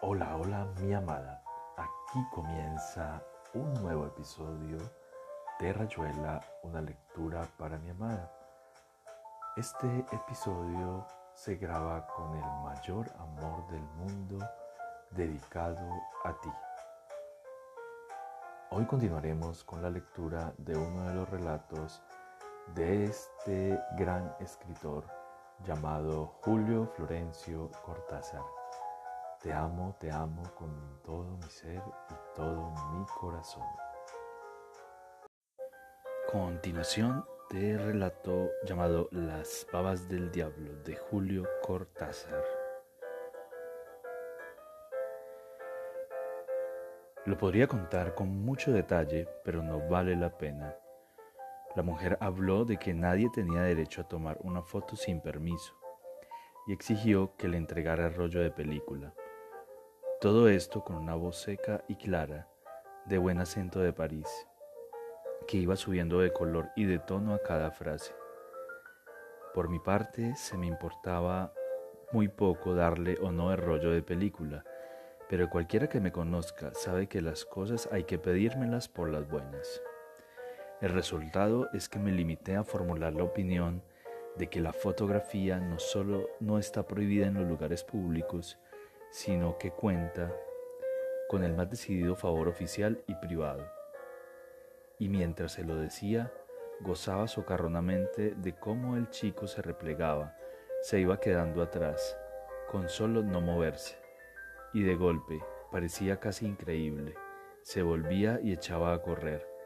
Hola, 0.00 0.36
hola 0.36 0.64
mi 0.80 0.94
amada. 0.94 1.42
Aquí 1.76 2.24
comienza 2.32 3.20
un 3.52 3.74
nuevo 3.82 4.06
episodio 4.06 4.78
de 5.58 5.72
Rayuela, 5.72 6.40
una 6.62 6.80
lectura 6.80 7.42
para 7.58 7.78
mi 7.78 7.90
amada. 7.90 8.30
Este 9.56 10.06
episodio 10.12 11.04
se 11.34 11.56
graba 11.56 12.06
con 12.06 12.32
el 12.32 12.44
mayor 12.62 13.10
amor 13.18 13.66
del 13.72 13.82
mundo 13.96 14.38
dedicado 15.10 15.84
a 16.22 16.32
ti. 16.40 16.52
Hoy 18.70 18.86
continuaremos 18.86 19.64
con 19.64 19.82
la 19.82 19.90
lectura 19.90 20.54
de 20.58 20.76
uno 20.76 21.08
de 21.08 21.14
los 21.14 21.28
relatos 21.28 22.00
de 22.76 23.06
este 23.06 23.76
gran 23.96 24.32
escritor 24.38 25.04
llamado 25.64 26.38
Julio 26.44 26.86
Florencio 26.94 27.68
Cortázar. 27.84 28.57
Te 29.40 29.52
amo, 29.52 29.96
te 30.00 30.10
amo 30.10 30.42
con 30.56 31.00
todo 31.04 31.36
mi 31.36 31.48
ser 31.48 31.80
y 32.10 32.34
todo 32.34 32.72
mi 32.92 33.06
corazón. 33.06 33.62
Continuación 36.28 37.24
de 37.48 37.78
relato 37.78 38.50
llamado 38.64 39.08
Las 39.12 39.64
babas 39.72 40.08
del 40.08 40.32
diablo 40.32 40.82
de 40.82 40.96
Julio 40.96 41.46
Cortázar. 41.62 42.42
Lo 47.24 47.38
podría 47.38 47.68
contar 47.68 48.16
con 48.16 48.28
mucho 48.44 48.72
detalle, 48.72 49.28
pero 49.44 49.62
no 49.62 49.88
vale 49.88 50.16
la 50.16 50.36
pena. 50.36 50.74
La 51.76 51.84
mujer 51.84 52.18
habló 52.20 52.64
de 52.64 52.76
que 52.76 52.92
nadie 52.92 53.30
tenía 53.32 53.62
derecho 53.62 54.00
a 54.00 54.08
tomar 54.08 54.38
una 54.40 54.62
foto 54.62 54.96
sin 54.96 55.20
permiso 55.20 55.76
y 56.66 56.72
exigió 56.72 57.36
que 57.36 57.46
le 57.46 57.56
entregara 57.56 58.08
el 58.08 58.14
rollo 58.14 58.40
de 58.40 58.50
película. 58.50 59.14
Todo 60.20 60.48
esto 60.48 60.82
con 60.82 60.96
una 60.96 61.14
voz 61.14 61.36
seca 61.36 61.84
y 61.86 61.94
clara, 61.94 62.48
de 63.06 63.18
buen 63.18 63.38
acento 63.38 63.78
de 63.78 63.92
París, 63.92 64.26
que 65.46 65.58
iba 65.58 65.76
subiendo 65.76 66.18
de 66.18 66.32
color 66.32 66.70
y 66.74 66.86
de 66.86 66.98
tono 66.98 67.34
a 67.34 67.38
cada 67.44 67.70
frase. 67.70 68.16
Por 69.54 69.68
mi 69.68 69.78
parte, 69.78 70.34
se 70.34 70.56
me 70.56 70.66
importaba 70.66 71.52
muy 72.10 72.26
poco 72.26 72.74
darle 72.74 73.16
o 73.22 73.30
no 73.30 73.52
el 73.52 73.58
rollo 73.58 73.92
de 73.92 74.02
película, 74.02 74.64
pero 75.28 75.48
cualquiera 75.48 75.88
que 75.88 76.00
me 76.00 76.10
conozca 76.10 76.74
sabe 76.74 77.06
que 77.06 77.22
las 77.22 77.44
cosas 77.44 77.88
hay 77.92 78.02
que 78.02 78.18
pedírmelas 78.18 78.88
por 78.88 79.10
las 79.10 79.30
buenas. 79.30 79.80
El 80.80 80.90
resultado 80.90 81.68
es 81.74 81.88
que 81.88 82.00
me 82.00 82.10
limité 82.10 82.56
a 82.56 82.64
formular 82.64 83.12
la 83.14 83.22
opinión 83.22 83.84
de 84.36 84.48
que 84.48 84.60
la 84.60 84.72
fotografía 84.72 85.60
no 85.60 85.78
solo 85.78 86.28
no 86.40 86.58
está 86.58 86.88
prohibida 86.88 87.28
en 87.28 87.34
los 87.34 87.46
lugares 87.46 87.84
públicos, 87.84 88.58
sino 89.10 89.58
que 89.58 89.70
cuenta 89.70 90.34
con 91.28 91.44
el 91.44 91.54
más 91.54 91.68
decidido 91.70 92.16
favor 92.16 92.48
oficial 92.48 93.02
y 93.06 93.14
privado. 93.14 93.66
Y 94.98 95.08
mientras 95.08 95.52
se 95.52 95.64
lo 95.64 95.76
decía, 95.76 96.32
gozaba 96.80 97.28
socarronamente 97.28 98.34
de 98.36 98.54
cómo 98.54 98.96
el 98.96 99.10
chico 99.10 99.46
se 99.46 99.62
replegaba, 99.62 100.36
se 100.82 101.00
iba 101.00 101.20
quedando 101.20 101.62
atrás, 101.62 102.16
con 102.70 102.88
solo 102.88 103.22
no 103.22 103.40
moverse, 103.40 103.96
y 104.72 104.82
de 104.82 104.94
golpe, 104.94 105.40
parecía 105.70 106.20
casi 106.20 106.46
increíble, 106.46 107.14
se 107.62 107.82
volvía 107.82 108.40
y 108.42 108.52
echaba 108.52 108.92
a 108.92 109.02
correr 109.02 109.58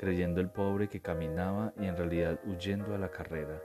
creyendo 0.00 0.40
el 0.40 0.48
pobre 0.48 0.88
que 0.88 1.02
caminaba 1.02 1.74
y 1.78 1.84
en 1.84 1.94
realidad 1.94 2.40
huyendo 2.46 2.94
a 2.94 2.98
la 2.98 3.10
carrera, 3.10 3.62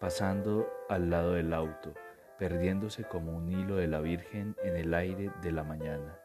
pasando 0.00 0.66
al 0.88 1.10
lado 1.10 1.34
del 1.34 1.52
auto, 1.52 1.92
perdiéndose 2.38 3.04
como 3.04 3.36
un 3.36 3.50
hilo 3.50 3.76
de 3.76 3.88
la 3.88 4.00
Virgen 4.00 4.56
en 4.62 4.76
el 4.76 4.94
aire 4.94 5.30
de 5.42 5.52
la 5.52 5.64
mañana. 5.64 6.18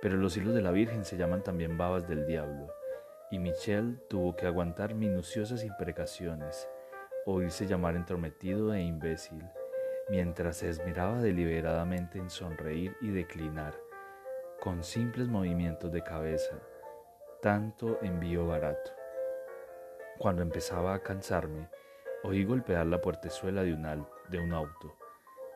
Pero 0.00 0.16
los 0.16 0.36
hilos 0.36 0.54
de 0.54 0.62
la 0.62 0.70
Virgen 0.70 1.04
se 1.04 1.16
llaman 1.16 1.42
también 1.42 1.76
babas 1.76 2.08
del 2.08 2.26
diablo, 2.26 2.72
y 3.30 3.38
Michel 3.38 4.00
tuvo 4.08 4.34
que 4.34 4.46
aguantar 4.46 4.94
minuciosas 4.94 5.64
imprecaciones, 5.64 6.68
oírse 7.26 7.66
llamar 7.66 7.96
entrometido 7.96 8.72
e 8.72 8.82
imbécil, 8.82 9.44
mientras 10.08 10.58
se 10.58 10.68
esmeraba 10.68 11.20
deliberadamente 11.20 12.18
en 12.18 12.30
sonreír 12.30 12.96
y 13.00 13.10
declinar, 13.10 13.74
con 14.60 14.82
simples 14.82 15.28
movimientos 15.28 15.92
de 15.92 16.02
cabeza, 16.02 16.56
tanto 17.42 17.98
envío 18.02 18.46
barato. 18.46 18.90
Cuando 20.18 20.42
empezaba 20.42 20.94
a 20.94 21.02
cansarme, 21.02 21.68
oí 22.22 22.44
golpear 22.44 22.86
la 22.86 23.00
puertezuela 23.00 23.62
de 23.62 23.72
un, 23.72 24.06
de 24.28 24.38
un 24.38 24.52
auto. 24.52 24.96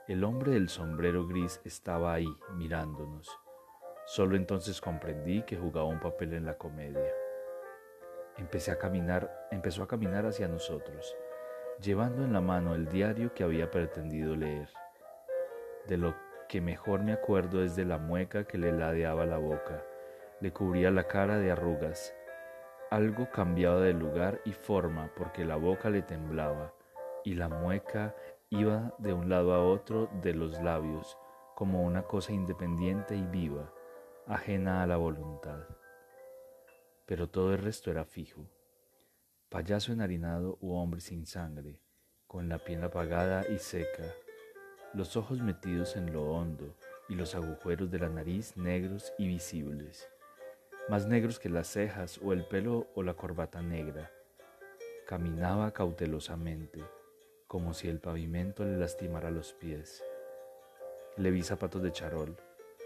El 0.08 0.24
hombre 0.24 0.52
del 0.52 0.68
sombrero 0.68 1.26
gris 1.26 1.60
estaba 1.64 2.12
ahí, 2.12 2.28
mirándonos. 2.54 3.30
Solo 4.06 4.36
entonces 4.36 4.80
comprendí 4.80 5.42
que 5.42 5.56
jugaba 5.56 5.86
un 5.86 6.00
papel 6.00 6.34
en 6.34 6.44
la 6.44 6.58
comedia. 6.58 7.12
Empecé 8.36 8.70
a 8.70 8.78
caminar, 8.78 9.48
empezó 9.50 9.82
a 9.82 9.88
caminar 9.88 10.26
hacia 10.26 10.48
nosotros, 10.48 11.16
llevando 11.80 12.24
en 12.24 12.32
la 12.32 12.40
mano 12.40 12.74
el 12.74 12.88
diario 12.88 13.32
que 13.32 13.44
había 13.44 13.70
pretendido 13.70 14.36
leer. 14.36 14.68
De 15.86 15.96
lo 15.96 16.14
que 16.48 16.60
mejor 16.60 17.02
me 17.02 17.12
acuerdo 17.12 17.62
es 17.62 17.76
de 17.76 17.84
la 17.84 17.98
mueca 17.98 18.44
que 18.44 18.58
le 18.58 18.72
ladeaba 18.72 19.24
la 19.24 19.38
boca 19.38 19.84
le 20.44 20.52
cubría 20.52 20.90
la 20.90 21.04
cara 21.04 21.38
de 21.38 21.50
arrugas. 21.50 22.14
Algo 22.90 23.30
cambiaba 23.30 23.80
de 23.80 23.94
lugar 23.94 24.40
y 24.44 24.52
forma 24.52 25.10
porque 25.16 25.44
la 25.44 25.56
boca 25.56 25.90
le 25.90 26.02
temblaba 26.02 26.74
y 27.24 27.34
la 27.34 27.48
mueca 27.48 28.14
iba 28.50 28.94
de 28.98 29.12
un 29.12 29.28
lado 29.28 29.54
a 29.54 29.64
otro 29.64 30.10
de 30.20 30.34
los 30.34 30.60
labios 30.62 31.16
como 31.54 31.82
una 31.82 32.02
cosa 32.02 32.32
independiente 32.32 33.16
y 33.16 33.24
viva, 33.24 33.72
ajena 34.26 34.82
a 34.82 34.86
la 34.86 34.96
voluntad. 34.96 35.60
Pero 37.06 37.28
todo 37.28 37.52
el 37.54 37.58
resto 37.58 37.90
era 37.90 38.04
fijo. 38.04 38.46
Payaso 39.48 39.92
enharinado 39.92 40.58
u 40.60 40.74
hombre 40.74 41.00
sin 41.00 41.26
sangre, 41.26 41.80
con 42.26 42.48
la 42.48 42.58
piel 42.58 42.84
apagada 42.84 43.44
y 43.48 43.58
seca, 43.58 44.04
los 44.92 45.16
ojos 45.16 45.40
metidos 45.40 45.96
en 45.96 46.12
lo 46.12 46.30
hondo 46.30 46.76
y 47.08 47.14
los 47.14 47.34
agujeros 47.34 47.90
de 47.90 47.98
la 47.98 48.08
nariz 48.08 48.56
negros 48.56 49.12
y 49.18 49.26
visibles 49.26 50.08
más 50.88 51.06
negros 51.06 51.38
que 51.38 51.48
las 51.48 51.68
cejas 51.68 52.20
o 52.22 52.34
el 52.34 52.44
pelo 52.44 52.88
o 52.94 53.02
la 53.02 53.14
corbata 53.14 53.62
negra. 53.62 54.10
Caminaba 55.06 55.72
cautelosamente, 55.72 56.82
como 57.46 57.72
si 57.72 57.88
el 57.88 58.00
pavimento 58.00 58.64
le 58.64 58.76
lastimara 58.76 59.30
los 59.30 59.54
pies. 59.54 60.04
Le 61.16 61.30
vi 61.30 61.42
zapatos 61.42 61.82
de 61.82 61.90
charol, 61.90 62.36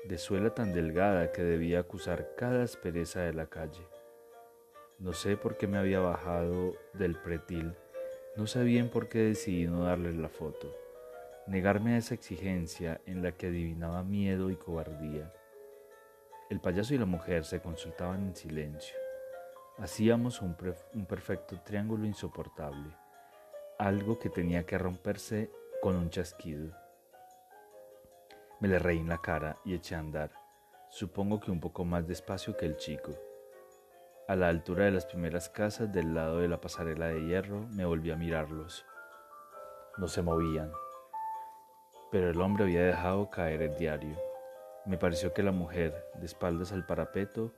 de 0.05 0.17
suela 0.17 0.55
tan 0.55 0.73
delgada 0.73 1.33
que 1.33 1.43
debía 1.43 1.81
acusar 1.81 2.37
cada 2.37 2.63
aspereza 2.63 3.21
de 3.23 3.35
la 3.35 3.47
calle. 3.47 3.85
No 5.01 5.13
sé 5.13 5.37
por 5.37 5.57
qué 5.57 5.67
me 5.67 5.79
había 5.79 5.99
bajado 5.99 6.75
del 6.93 7.17
pretil, 7.17 7.75
no 8.37 8.47
sé 8.47 8.63
bien 8.63 8.91
por 8.91 9.09
qué 9.09 9.19
decidí 9.19 9.67
no 9.67 9.85
darle 9.85 10.13
la 10.13 10.29
foto, 10.29 10.73
negarme 11.49 11.95
a 11.95 11.99
esa 11.99 12.15
exigencia 12.15 13.01
en 13.07 13.23
la 13.23 13.33
que 13.33 13.49
adivinaba 13.49 14.05
miedo 14.05 14.51
y 14.51 14.57
cobardía. 14.57 15.33
El 16.51 16.61
payaso 16.61 16.95
y 16.95 16.99
la 16.99 17.05
mujer 17.05 17.45
se 17.45 17.61
consultaban 17.61 18.29
en 18.29 18.35
silencio. 18.35 18.97
Hacíamos 19.77 20.41
un, 20.41 20.55
perfecto 21.07 21.61
triángulo 21.61 22.07
insoportable, 22.07 22.97
algo 23.79 24.19
que 24.19 24.31
tenía 24.31 24.65
que 24.65 24.79
romperse 24.79 25.51
con 25.83 25.95
un 25.95 26.09
chasquido. 26.09 26.73
Me 28.61 28.69
le 28.69 28.79
reí 28.79 28.99
en 28.99 29.11
la 29.11 29.19
cara 29.19 29.59
y 29.63 29.75
eché 29.75 29.95
a 29.95 29.99
andar, 29.99 30.33
supongo 30.89 31.39
que 31.39 31.51
un 31.51 31.61
poco 31.61 31.85
más 31.85 32.09
despacio 32.09 32.57
que 32.57 32.65
el 32.65 32.79
chico. 32.79 33.13
A 34.27 34.35
la 34.35 34.49
altura 34.49 34.87
de 34.87 34.93
las 34.93 35.05
primeras 35.05 35.51
casas 35.51 35.93
del 35.93 36.15
lado 36.15 36.39
de 36.39 36.49
la 36.49 36.63
pasarela 36.63 37.09
de 37.09 37.27
hierro 37.27 37.67
me 37.69 37.85
volví 37.85 38.11
a 38.11 38.17
mirarlos. 38.17 38.87
No 39.99 40.09
se 40.09 40.23
movían, 40.23 40.73
pero 42.11 42.31
el 42.31 42.41
hombre 42.41 42.65
había 42.65 42.85
dejado 42.85 43.29
caer 43.29 43.61
el 43.61 43.77
diario. 43.77 44.28
Me 44.89 44.97
pareció 44.97 45.35
que 45.35 45.43
la 45.43 45.53
mujer, 45.53 46.03
de 46.15 46.25
espaldas 46.25 46.73
al 46.73 46.87
parapeto, 46.87 47.53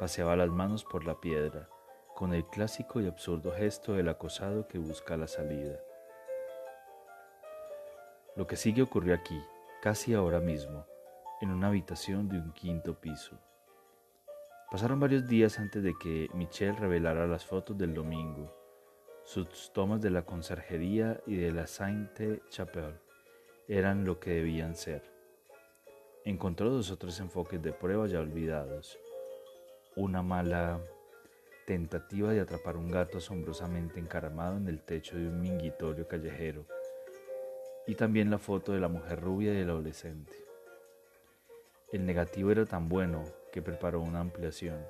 paseaba 0.00 0.34
las 0.34 0.48
manos 0.48 0.84
por 0.84 1.04
la 1.04 1.20
piedra, 1.20 1.68
con 2.16 2.34
el 2.34 2.44
clásico 2.44 3.00
y 3.00 3.06
absurdo 3.06 3.52
gesto 3.52 3.92
del 3.92 4.08
acosado 4.08 4.66
que 4.66 4.78
busca 4.78 5.16
la 5.16 5.28
salida. 5.28 5.78
Lo 8.34 8.48
que 8.48 8.56
sigue 8.56 8.82
ocurrió 8.82 9.14
aquí, 9.14 9.40
casi 9.80 10.12
ahora 10.12 10.40
mismo, 10.40 10.84
en 11.40 11.52
una 11.52 11.68
habitación 11.68 12.28
de 12.28 12.38
un 12.38 12.52
quinto 12.52 13.00
piso. 13.00 13.38
Pasaron 14.68 14.98
varios 14.98 15.28
días 15.28 15.60
antes 15.60 15.84
de 15.84 15.94
que 16.02 16.30
Michelle 16.34 16.72
revelara 16.72 17.28
las 17.28 17.46
fotos 17.46 17.78
del 17.78 17.94
domingo, 17.94 18.52
sus 19.22 19.72
tomas 19.72 20.00
de 20.00 20.10
la 20.10 20.22
conserjería 20.22 21.20
y 21.28 21.36
de 21.36 21.52
la 21.52 21.68
Sainte-Chapelle 21.68 22.98
eran 23.68 24.04
lo 24.04 24.18
que 24.18 24.30
debían 24.30 24.74
ser. 24.74 25.11
Encontró 26.24 26.70
dos 26.70 26.88
o 26.92 26.96
tres 26.96 27.18
enfoques 27.18 27.60
de 27.60 27.72
prueba 27.72 28.06
ya 28.06 28.20
olvidados. 28.20 28.96
Una 29.96 30.22
mala 30.22 30.80
tentativa 31.66 32.30
de 32.30 32.40
atrapar 32.40 32.76
un 32.76 32.92
gato 32.92 33.18
asombrosamente 33.18 33.98
encaramado 33.98 34.56
en 34.56 34.68
el 34.68 34.82
techo 34.82 35.16
de 35.16 35.26
un 35.26 35.40
minguitorio 35.40 36.06
callejero. 36.06 36.64
Y 37.88 37.96
también 37.96 38.30
la 38.30 38.38
foto 38.38 38.72
de 38.72 38.78
la 38.78 38.86
mujer 38.86 39.20
rubia 39.20 39.52
y 39.52 39.56
el 39.58 39.70
adolescente. 39.70 40.32
El 41.90 42.06
negativo 42.06 42.52
era 42.52 42.66
tan 42.66 42.88
bueno 42.88 43.24
que 43.50 43.60
preparó 43.60 44.00
una 44.00 44.20
ampliación. 44.20 44.86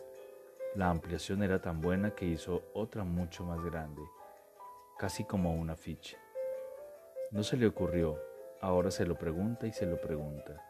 La 0.74 0.90
ampliación 0.90 1.42
era 1.42 1.62
tan 1.62 1.80
buena 1.80 2.14
que 2.14 2.26
hizo 2.26 2.62
otra 2.74 3.04
mucho 3.04 3.42
más 3.42 3.64
grande, 3.64 4.02
casi 4.98 5.24
como 5.24 5.54
una 5.54 5.76
ficha. 5.76 6.18
No 7.30 7.42
se 7.42 7.56
le 7.56 7.66
ocurrió, 7.66 8.20
ahora 8.60 8.90
se 8.90 9.06
lo 9.06 9.16
pregunta 9.16 9.66
y 9.66 9.72
se 9.72 9.86
lo 9.86 9.98
pregunta, 9.98 10.62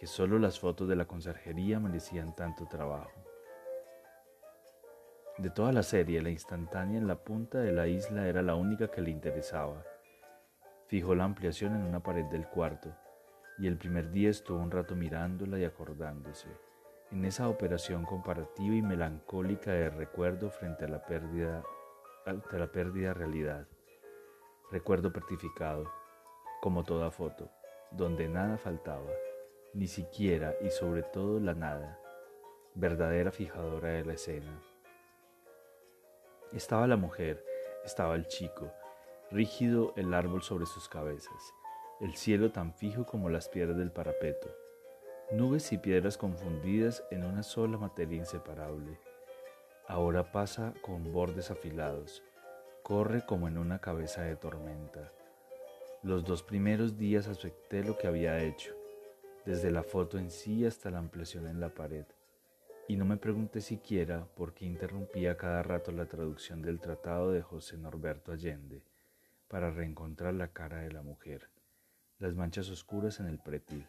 que 0.00 0.06
solo 0.06 0.38
las 0.38 0.58
fotos 0.58 0.88
de 0.88 0.96
la 0.96 1.04
conserjería 1.04 1.78
merecían 1.78 2.34
tanto 2.34 2.64
trabajo. 2.64 3.22
De 5.36 5.50
toda 5.50 5.72
la 5.72 5.82
serie, 5.82 6.22
la 6.22 6.30
instantánea 6.30 6.96
en 6.96 7.06
la 7.06 7.16
punta 7.16 7.58
de 7.58 7.70
la 7.70 7.86
isla 7.86 8.26
era 8.26 8.40
la 8.40 8.54
única 8.54 8.90
que 8.90 9.02
le 9.02 9.10
interesaba. 9.10 9.84
Fijó 10.86 11.14
la 11.14 11.24
ampliación 11.24 11.76
en 11.76 11.82
una 11.82 12.02
pared 12.02 12.24
del 12.24 12.48
cuarto 12.48 12.96
y 13.58 13.66
el 13.66 13.76
primer 13.76 14.10
día 14.10 14.30
estuvo 14.30 14.58
un 14.58 14.70
rato 14.70 14.96
mirándola 14.96 15.58
y 15.58 15.66
acordándose, 15.66 16.48
en 17.10 17.26
esa 17.26 17.50
operación 17.50 18.06
comparativa 18.06 18.74
y 18.74 18.80
melancólica 18.80 19.72
de 19.72 19.90
recuerdo 19.90 20.48
frente 20.48 20.86
a 20.86 20.88
la 20.88 21.04
pérdida, 21.04 21.62
la 22.24 22.72
pérdida 22.72 23.12
realidad. 23.12 23.68
Recuerdo 24.70 25.12
pertificado, 25.12 25.92
como 26.62 26.84
toda 26.84 27.10
foto, 27.10 27.50
donde 27.90 28.28
nada 28.28 28.56
faltaba, 28.56 29.10
ni 29.72 29.86
siquiera 29.86 30.54
y 30.60 30.70
sobre 30.70 31.02
todo 31.02 31.38
la 31.38 31.54
nada, 31.54 31.98
verdadera 32.74 33.30
fijadora 33.30 33.90
de 33.90 34.04
la 34.04 34.14
escena. 34.14 34.60
Estaba 36.52 36.86
la 36.86 36.96
mujer, 36.96 37.44
estaba 37.84 38.16
el 38.16 38.26
chico, 38.26 38.72
rígido 39.30 39.92
el 39.96 40.12
árbol 40.12 40.42
sobre 40.42 40.66
sus 40.66 40.88
cabezas, 40.88 41.54
el 42.00 42.16
cielo 42.16 42.50
tan 42.50 42.74
fijo 42.74 43.06
como 43.06 43.28
las 43.28 43.48
piedras 43.48 43.76
del 43.76 43.92
parapeto, 43.92 44.48
nubes 45.30 45.70
y 45.72 45.78
piedras 45.78 46.16
confundidas 46.18 47.04
en 47.10 47.24
una 47.24 47.44
sola 47.44 47.78
materia 47.78 48.16
inseparable. 48.16 48.98
Ahora 49.86 50.32
pasa 50.32 50.74
con 50.82 51.12
bordes 51.12 51.50
afilados, 51.50 52.22
corre 52.82 53.24
como 53.24 53.46
en 53.46 53.58
una 53.58 53.80
cabeza 53.80 54.22
de 54.22 54.34
tormenta. 54.34 55.12
Los 56.02 56.24
dos 56.24 56.42
primeros 56.42 56.96
días 56.96 57.28
acepté 57.28 57.84
lo 57.84 57.96
que 57.96 58.08
había 58.08 58.40
hecho, 58.42 58.74
desde 59.46 59.70
la 59.70 59.82
foto 59.82 60.18
en 60.18 60.30
sí 60.30 60.64
hasta 60.64 60.90
la 60.90 60.98
ampliación 60.98 61.46
en 61.46 61.60
la 61.60 61.74
pared, 61.74 62.06
y 62.88 62.96
no 62.96 63.04
me 63.04 63.16
pregunté 63.16 63.60
siquiera 63.60 64.26
por 64.36 64.54
qué 64.54 64.64
interrumpía 64.64 65.36
cada 65.36 65.62
rato 65.62 65.92
la 65.92 66.06
traducción 66.06 66.62
del 66.62 66.80
tratado 66.80 67.30
de 67.30 67.42
José 67.42 67.76
Norberto 67.78 68.32
Allende 68.32 68.82
para 69.48 69.70
reencontrar 69.70 70.34
la 70.34 70.48
cara 70.48 70.78
de 70.78 70.92
la 70.92 71.02
mujer 71.02 71.48
las 72.20 72.34
manchas 72.34 72.68
oscuras 72.68 73.18
en 73.18 73.26
el 73.26 73.38
pretil. 73.38 73.88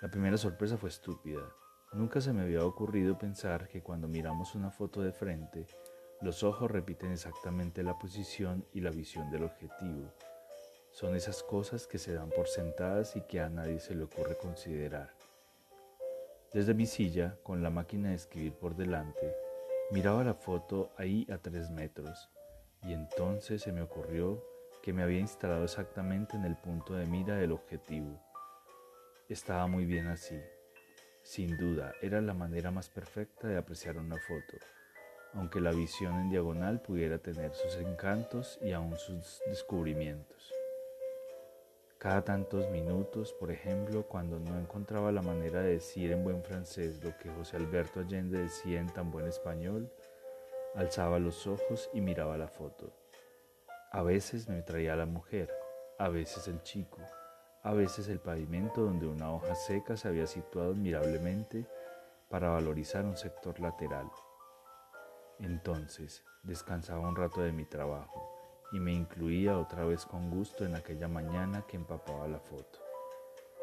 La 0.00 0.08
primera 0.08 0.36
sorpresa 0.36 0.76
fue 0.76 0.88
estúpida. 0.88 1.40
Nunca 1.92 2.20
se 2.20 2.32
me 2.32 2.42
había 2.42 2.64
ocurrido 2.64 3.18
pensar 3.18 3.66
que 3.66 3.82
cuando 3.82 4.06
miramos 4.06 4.54
una 4.54 4.70
foto 4.70 5.02
de 5.02 5.10
frente, 5.10 5.66
los 6.20 6.44
ojos 6.44 6.70
repiten 6.70 7.10
exactamente 7.10 7.82
la 7.82 7.98
posición 7.98 8.64
y 8.72 8.80
la 8.80 8.90
visión 8.90 9.32
del 9.32 9.42
objetivo. 9.42 10.14
Son 10.98 11.14
esas 11.14 11.44
cosas 11.44 11.86
que 11.86 11.96
se 11.96 12.12
dan 12.12 12.28
por 12.28 12.48
sentadas 12.48 13.14
y 13.14 13.20
que 13.20 13.40
a 13.40 13.48
nadie 13.48 13.78
se 13.78 13.94
le 13.94 14.02
ocurre 14.02 14.36
considerar. 14.36 15.14
Desde 16.52 16.74
mi 16.74 16.86
silla, 16.86 17.38
con 17.44 17.62
la 17.62 17.70
máquina 17.70 18.08
de 18.08 18.16
escribir 18.16 18.54
por 18.54 18.74
delante, 18.74 19.32
miraba 19.92 20.24
la 20.24 20.34
foto 20.34 20.90
ahí 20.96 21.24
a 21.30 21.38
tres 21.38 21.70
metros, 21.70 22.28
y 22.82 22.94
entonces 22.94 23.62
se 23.62 23.70
me 23.70 23.80
ocurrió 23.80 24.44
que 24.82 24.92
me 24.92 25.04
había 25.04 25.20
instalado 25.20 25.62
exactamente 25.62 26.36
en 26.36 26.44
el 26.44 26.56
punto 26.56 26.94
de 26.94 27.06
mira 27.06 27.36
del 27.36 27.52
objetivo. 27.52 28.20
Estaba 29.28 29.68
muy 29.68 29.84
bien 29.84 30.08
así. 30.08 30.40
Sin 31.22 31.56
duda, 31.58 31.92
era 32.02 32.20
la 32.20 32.34
manera 32.34 32.72
más 32.72 32.88
perfecta 32.88 33.46
de 33.46 33.56
apreciar 33.56 33.98
una 33.98 34.16
foto, 34.16 34.58
aunque 35.34 35.60
la 35.60 35.70
visión 35.70 36.18
en 36.18 36.30
diagonal 36.30 36.82
pudiera 36.82 37.18
tener 37.18 37.54
sus 37.54 37.76
encantos 37.76 38.58
y 38.60 38.72
aún 38.72 38.98
sus 38.98 39.40
descubrimientos. 39.46 40.57
Cada 41.98 42.22
tantos 42.22 42.70
minutos, 42.70 43.32
por 43.32 43.50
ejemplo, 43.50 44.04
cuando 44.06 44.38
no 44.38 44.56
encontraba 44.56 45.10
la 45.10 45.20
manera 45.20 45.62
de 45.62 45.72
decir 45.72 46.12
en 46.12 46.22
buen 46.22 46.44
francés 46.44 47.02
lo 47.02 47.18
que 47.18 47.28
José 47.28 47.56
Alberto 47.56 47.98
Allende 47.98 48.38
decía 48.38 48.78
en 48.78 48.86
tan 48.86 49.10
buen 49.10 49.26
español, 49.26 49.92
alzaba 50.76 51.18
los 51.18 51.48
ojos 51.48 51.90
y 51.92 52.00
miraba 52.00 52.38
la 52.38 52.46
foto. 52.46 52.92
A 53.90 54.02
veces 54.02 54.48
me 54.48 54.62
traía 54.62 54.94
la 54.94 55.06
mujer, 55.06 55.52
a 55.98 56.08
veces 56.08 56.46
el 56.46 56.62
chico, 56.62 57.00
a 57.64 57.72
veces 57.72 58.06
el 58.06 58.20
pavimento 58.20 58.82
donde 58.82 59.08
una 59.08 59.34
hoja 59.34 59.56
seca 59.56 59.96
se 59.96 60.06
había 60.06 60.28
situado 60.28 60.70
admirablemente 60.70 61.66
para 62.28 62.50
valorizar 62.50 63.04
un 63.06 63.16
sector 63.16 63.58
lateral. 63.58 64.08
Entonces 65.40 66.22
descansaba 66.44 67.08
un 67.08 67.16
rato 67.16 67.40
de 67.40 67.50
mi 67.50 67.64
trabajo 67.64 68.37
y 68.72 68.80
me 68.80 68.92
incluía 68.92 69.58
otra 69.58 69.84
vez 69.84 70.04
con 70.04 70.30
gusto 70.30 70.64
en 70.64 70.74
aquella 70.74 71.08
mañana 71.08 71.64
que 71.66 71.76
empapaba 71.76 72.28
la 72.28 72.38
foto, 72.38 72.78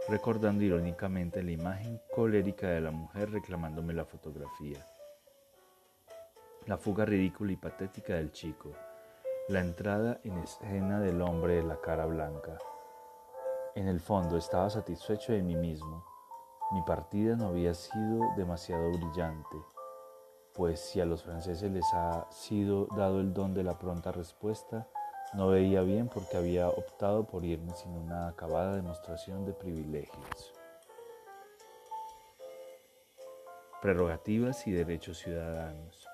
recordando 0.10 0.63
irónicamente 0.63 1.44
la 1.44 1.52
imagen 1.52 2.02
colérica 2.13 2.68
de 2.68 2.81
la 2.81 2.92
mujer 2.92 3.31
reclamándome 3.31 3.94
la 3.94 4.06
fotografía, 4.06 4.86
la 6.66 6.78
fuga 6.78 7.06
ridícula 7.06 7.52
y 7.52 7.57
patética 7.57 8.16
del 8.16 8.31
chico, 8.31 8.72
la 9.48 9.60
entrada 9.60 10.19
en 10.24 10.40
escena 10.40 11.00
del 11.00 11.22
hombre 11.22 11.58
de 11.58 11.63
la 11.63 11.80
cara 11.80 12.08
blanca. 12.08 12.58
En 13.75 13.88
el 13.88 14.00
fondo 14.00 14.38
estaba 14.38 14.69
satisfecho 14.72 15.34
de 15.34 15.44
mí 15.44 15.56
mismo. 15.56 16.04
Mi 16.72 16.81
partida 16.81 17.36
no 17.36 17.50
había 17.50 17.75
sido 17.75 18.34
demasiado 18.36 18.90
brillante, 18.90 19.58
pues 20.56 20.80
si 20.80 21.02
a 21.02 21.06
los 21.06 21.24
franceses 21.24 21.72
les 21.72 21.86
ha 21.94 22.28
sido 22.31 22.88
dado 22.96 23.19
el 23.19 23.34
don 23.34 23.54
de 23.54 23.63
la 23.63 23.78
pronta 23.78 24.12
respuesta, 24.12 24.88
no 25.34 25.50
veía 25.50 25.81
bien 25.81 26.07
porque 26.07 26.38
había 26.38 26.69
optado 26.69 27.25
por 27.25 27.44
irme 27.44 27.74
sin 27.75 27.92
una 27.92 28.30
acabada 28.30 28.75
demostración 28.75 29.46
de 29.46 29.54
privilegios. 29.54 30.54
Prerrogativas 33.81 34.66
y 34.68 34.72
derechos 34.72 35.19
ciudadanos. 35.19 36.07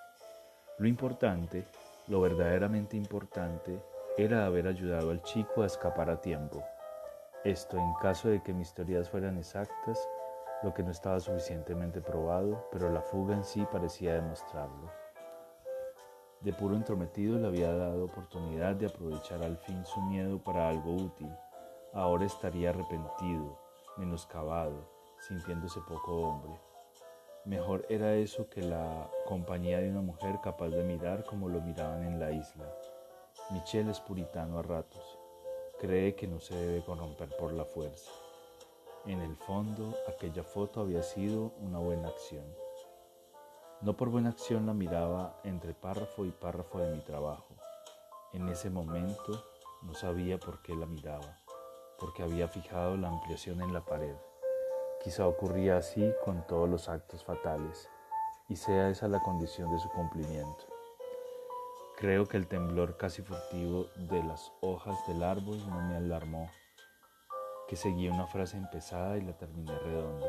Lo 0.80 0.88
importante 0.88 1.66
lo 2.12 2.20
verdaderamente 2.20 2.98
importante 2.98 3.80
era 4.18 4.46
haber 4.46 4.68
ayudado 4.68 5.12
al 5.12 5.22
chico 5.22 5.62
a 5.62 5.68
escapar 5.68 6.10
a 6.10 6.20
tiempo. 6.20 6.62
Esto 7.46 7.78
en 7.78 7.94
caso 8.02 8.28
de 8.28 8.42
que 8.42 8.54
mis 8.54 8.74
teorías 8.74 9.10
fueran 9.10 9.38
exactas, 9.38 9.98
lo 10.64 10.74
que 10.74 10.84
no 10.84 10.92
estaba 10.92 11.20
suficientemente 11.20 12.02
probado, 12.02 12.68
pero 12.72 12.90
la 12.90 13.02
fuga 13.02 13.36
en 13.36 13.44
sí 13.44 13.66
parecía 13.72 14.14
demostrarlo. 14.14 14.92
De 16.42 16.54
puro 16.54 16.76
entrometido 16.76 17.38
le 17.38 17.48
había 17.48 17.72
dado 17.72 18.06
oportunidad 18.06 18.76
de 18.76 18.88
aprovechar 18.88 19.44
al 19.44 19.58
fin 19.58 19.86
su 19.86 20.02
miedo 20.02 20.44
para 20.44 20.70
algo 20.70 20.94
útil. 20.96 21.30
Ahora 21.94 22.26
estaría 22.26 22.72
arrepentido, 22.72 23.60
menoscabado, 23.98 24.90
sintiéndose 25.20 25.80
poco 25.82 26.16
hombre. 26.16 26.60
Mejor 27.46 27.86
era 27.90 28.14
eso 28.16 28.50
que 28.50 28.62
la 28.62 29.10
compañía 29.26 29.80
de 29.80 29.90
una 29.90 30.02
mujer 30.02 30.40
capaz 30.44 30.70
de 30.70 30.84
mirar 30.84 31.26
como 31.26 31.50
lo 31.50 31.62
miraban 31.62 32.04
en 32.06 32.20
la 32.20 32.32
isla. 32.32 32.72
Michel 33.52 33.90
es 33.90 34.00
puritano 34.00 34.60
a 34.60 34.62
ratos. 34.62 35.20
Cree 35.80 36.16
que 36.16 36.28
no 36.28 36.40
se 36.40 36.56
debe 36.56 36.84
corromper 36.84 37.30
por 37.38 37.54
la 37.54 37.66
fuerza. 37.66 38.12
En 39.06 39.20
el 39.20 39.36
fondo, 39.36 39.96
aquella 40.08 40.44
foto 40.44 40.80
había 40.80 41.02
sido 41.02 41.54
una 41.60 41.80
buena 41.80 42.08
acción. 42.08 42.46
No 43.82 43.98
por 43.98 44.10
buena 44.10 44.30
acción 44.30 44.68
la 44.68 44.76
miraba 44.76 45.40
entre 45.44 45.74
párrafo 45.74 46.24
y 46.24 46.30
párrafo 46.30 46.78
de 46.78 46.92
mi 46.92 47.02
trabajo. 47.02 47.56
En 48.32 48.48
ese 48.48 48.70
momento 48.70 49.44
no 49.82 49.96
sabía 49.96 50.38
por 50.38 50.62
qué 50.62 50.76
la 50.76 50.86
miraba, 50.86 51.40
porque 51.98 52.22
había 52.22 52.48
fijado 52.48 52.96
la 52.96 53.08
ampliación 53.08 53.62
en 53.62 53.74
la 53.74 53.82
pared. 53.82 54.16
Quizá 55.04 55.28
ocurría 55.28 55.78
así 55.78 56.14
con 56.24 56.46
todos 56.46 56.70
los 56.70 56.88
actos 56.88 57.24
fatales, 57.24 57.90
y 58.50 58.56
sea 58.56 58.90
esa 58.90 59.08
la 59.08 59.24
condición 59.24 59.72
de 59.72 59.80
su 59.80 59.90
cumplimiento. 59.90 60.66
Creo 61.98 62.28
que 62.28 62.38
el 62.38 62.48
temblor 62.48 62.98
casi 62.98 63.24
furtivo 63.24 63.88
de 63.96 64.22
las 64.24 64.52
hojas 64.62 64.96
del 65.08 65.24
árbol 65.24 65.58
no 65.68 65.82
me 65.82 65.96
alarmó, 65.96 66.48
que 67.72 67.78
seguí 67.78 68.10
una 68.10 68.28
frase 68.28 68.58
empezada 68.58 69.18
y 69.18 69.22
la 69.22 69.32
terminé 69.32 69.72
redonda. 69.80 70.28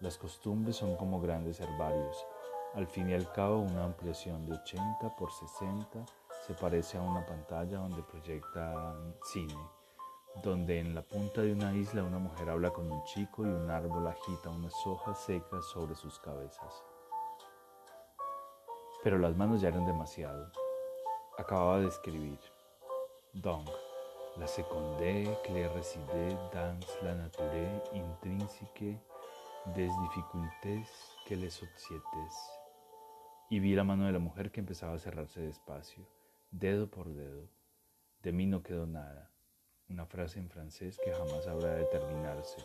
Las 0.00 0.16
costumbres 0.16 0.76
son 0.76 0.96
como 0.96 1.20
grandes 1.20 1.60
herbarios. 1.60 2.26
Al 2.72 2.86
fin 2.86 3.10
y 3.10 3.12
al 3.12 3.30
cabo, 3.32 3.58
una 3.58 3.84
ampliación 3.84 4.46
de 4.46 4.54
80 4.54 5.14
por 5.18 5.30
60 5.30 6.06
se 6.46 6.54
parece 6.54 6.96
a 6.96 7.02
una 7.02 7.26
pantalla 7.26 7.80
donde 7.80 8.02
proyectan 8.02 9.14
cine 9.30 9.58
donde 10.42 10.78
en 10.78 10.94
la 10.94 11.02
punta 11.02 11.42
de 11.42 11.52
una 11.52 11.74
isla 11.74 12.02
una 12.02 12.18
mujer 12.18 12.48
habla 12.48 12.70
con 12.70 12.90
un 12.90 13.02
chico 13.04 13.42
y 13.44 13.48
un 13.48 13.70
árbol 13.70 14.06
agita 14.06 14.48
unas 14.48 14.74
hojas 14.86 15.18
secas 15.24 15.66
sobre 15.66 15.94
sus 15.96 16.18
cabezas. 16.20 16.82
Pero 19.02 19.18
las 19.18 19.36
manos 19.36 19.60
ya 19.60 19.68
eran 19.68 19.84
demasiado. 19.84 20.50
Acababa 21.36 21.80
de 21.80 21.88
escribir. 21.88 22.38
Dong, 23.32 23.68
La 24.38 24.46
secondé 24.46 25.28
que 25.44 25.52
le 25.52 25.66
résidait 25.68 26.36
dans 26.52 26.78
la 27.02 27.14
nature 27.14 27.82
intrínseque 27.92 28.96
des 29.74 29.88
difficultés 29.88 30.82
que 31.26 31.34
les 31.34 31.50
sociétés. 31.50 32.34
Y 33.50 33.58
vi 33.58 33.74
la 33.74 33.82
mano 33.82 34.06
de 34.06 34.12
la 34.12 34.20
mujer 34.20 34.52
que 34.52 34.60
empezaba 34.60 34.94
a 34.94 34.98
cerrarse 34.98 35.40
despacio, 35.40 36.06
dedo 36.52 36.88
por 36.88 37.08
dedo. 37.12 37.48
De 38.22 38.30
mí 38.30 38.46
no 38.46 38.62
quedó 38.62 38.86
nada. 38.86 39.30
Una 39.88 40.06
frase 40.06 40.38
en 40.38 40.48
francés 40.48 40.98
que 41.02 41.12
jamás 41.12 41.46
habrá 41.48 41.74
de 41.74 41.84
terminarse. 41.86 42.58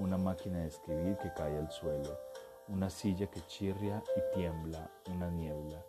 Una 0.00 0.18
máquina 0.18 0.60
de 0.60 0.68
escribir 0.68 1.16
que 1.18 1.32
cae 1.34 1.56
al 1.56 1.70
suelo. 1.70 2.18
Una 2.66 2.90
silla 2.90 3.28
que 3.28 3.46
chirria 3.46 4.02
y 4.16 4.34
tiembla. 4.34 4.90
Una 5.08 5.30
niebla. 5.30 5.84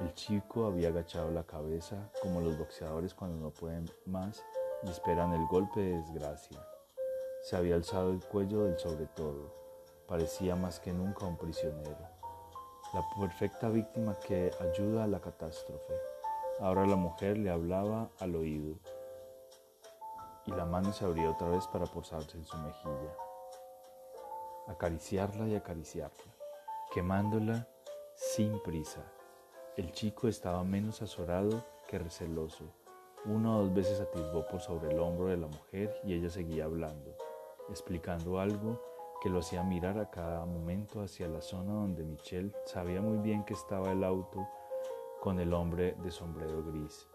El 0.00 0.14
chico 0.14 0.66
había 0.66 0.88
agachado 0.88 1.30
la 1.30 1.44
cabeza 1.44 2.10
como 2.22 2.40
los 2.40 2.56
boxeadores 2.56 3.14
cuando 3.14 3.36
no 3.36 3.50
pueden 3.50 3.84
más 4.06 4.42
y 4.82 4.90
esperan 4.90 5.32
el 5.32 5.46
golpe 5.46 5.80
de 5.80 5.96
desgracia. 5.98 6.58
Se 7.42 7.56
había 7.56 7.74
alzado 7.74 8.10
el 8.10 8.24
cuello 8.24 8.64
del 8.64 8.78
sobre 8.78 9.06
todo. 9.06 9.54
Parecía 10.06 10.56
más 10.56 10.80
que 10.80 10.92
nunca 10.92 11.26
un 11.26 11.36
prisionero. 11.36 12.08
La 12.92 13.04
perfecta 13.20 13.68
víctima 13.68 14.18
que 14.26 14.50
ayuda 14.60 15.04
a 15.04 15.06
la 15.06 15.20
catástrofe. 15.20 15.94
Ahora 16.60 16.86
la 16.86 16.96
mujer 16.96 17.38
le 17.38 17.50
hablaba 17.50 18.10
al 18.18 18.36
oído 18.36 18.76
y 20.46 20.50
la 20.52 20.64
mano 20.64 20.92
se 20.92 21.04
abrió 21.04 21.30
otra 21.30 21.48
vez 21.48 21.66
para 21.68 21.86
posarse 21.86 22.36
en 22.36 22.44
su 22.44 22.56
mejilla. 22.58 23.16
Acariciarla 24.66 25.46
y 25.46 25.54
acariciarla, 25.54 26.32
quemándola 26.92 27.66
sin 28.14 28.60
prisa 28.62 29.00
el 29.76 29.92
chico 29.92 30.28
estaba 30.28 30.62
menos 30.62 31.00
azorado 31.00 31.64
que 31.88 31.98
receloso. 31.98 32.64
Una 33.26 33.54
o 33.54 33.60
dos 33.60 33.74
veces 33.74 34.00
atisbó 34.00 34.46
por 34.46 34.60
sobre 34.60 34.90
el 34.90 34.98
hombro 34.98 35.26
de 35.26 35.36
la 35.36 35.46
mujer 35.46 35.94
y 36.04 36.14
ella 36.14 36.30
seguía 36.30 36.64
hablando, 36.64 37.14
explicando 37.68 38.40
algo 38.40 38.80
que 39.20 39.28
lo 39.28 39.40
hacía 39.40 39.62
mirar 39.62 39.98
a 39.98 40.10
cada 40.10 40.46
momento 40.46 41.02
hacia 41.02 41.28
la 41.28 41.42
zona 41.42 41.74
donde 41.74 42.02
Michelle 42.02 42.50
sabía 42.64 43.02
muy 43.02 43.18
bien 43.18 43.44
que 43.44 43.52
estaba 43.52 43.92
el 43.92 44.04
auto 44.04 44.48
con 45.20 45.38
el 45.38 45.52
hombre 45.52 45.94
de 46.02 46.10
sombrero 46.10 46.64
gris, 46.64 47.06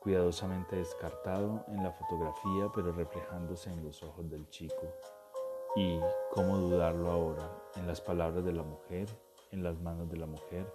cuidadosamente 0.00 0.74
descartado 0.74 1.64
en 1.68 1.84
la 1.84 1.92
fotografía 1.92 2.68
pero 2.74 2.90
reflejándose 2.90 3.70
en 3.70 3.84
los 3.84 4.02
ojos 4.02 4.28
del 4.28 4.48
chico. 4.50 4.92
Y, 5.76 6.00
cómo 6.32 6.58
dudarlo 6.58 7.12
ahora, 7.12 7.48
en 7.76 7.86
las 7.86 8.00
palabras 8.00 8.44
de 8.44 8.52
la 8.52 8.64
mujer, 8.64 9.06
en 9.52 9.62
las 9.62 9.78
manos 9.78 10.10
de 10.10 10.16
la 10.16 10.26
mujer, 10.26 10.66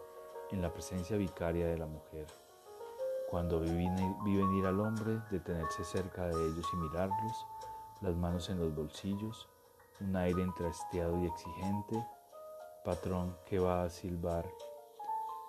en 0.52 0.62
la 0.62 0.72
presencia 0.72 1.18
vicaria 1.18 1.68
de 1.68 1.78
la 1.78 1.88
mujer. 1.88 2.28
Cuando 3.34 3.62
vi, 3.62 3.90
venir 4.38 4.66
al 4.68 4.80
hombre, 4.80 5.20
detenerse 5.32 5.84
cerca 5.84 6.28
de 6.28 6.36
ellos 6.36 6.68
y 6.72 6.76
mirarlos, 6.76 7.48
las 8.02 8.16
manos 8.16 8.48
en 8.52 8.60
los 8.60 8.76
bolsillos, 8.76 9.50
un 10.02 10.16
aire 10.16 10.44
entrasteado 10.44 11.20
y 11.20 11.26
exigente, 11.26 12.06
patrón 12.86 13.36
que 13.48 13.58
va 13.58 13.86
a 13.86 13.90
silbar 13.90 14.46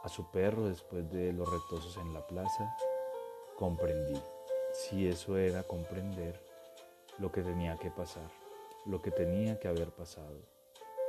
a 0.03 0.09
su 0.09 0.31
perro 0.31 0.64
después 0.64 1.11
de 1.11 1.35
los 1.35 1.47
retosos 1.47 1.99
en 1.99 2.14
la 2.14 2.26
plaza, 2.26 2.75
comprendí, 3.59 4.19
si 4.73 5.07
eso 5.07 5.37
era 5.37 5.62
comprender, 5.62 6.43
lo 7.19 7.31
que 7.31 7.43
tenía 7.43 7.76
que 7.76 7.91
pasar, 7.91 8.31
lo 8.87 9.03
que 9.03 9.11
tenía 9.11 9.61
que 9.61 9.69
haber 9.69 9.91
pasado, 9.91 10.41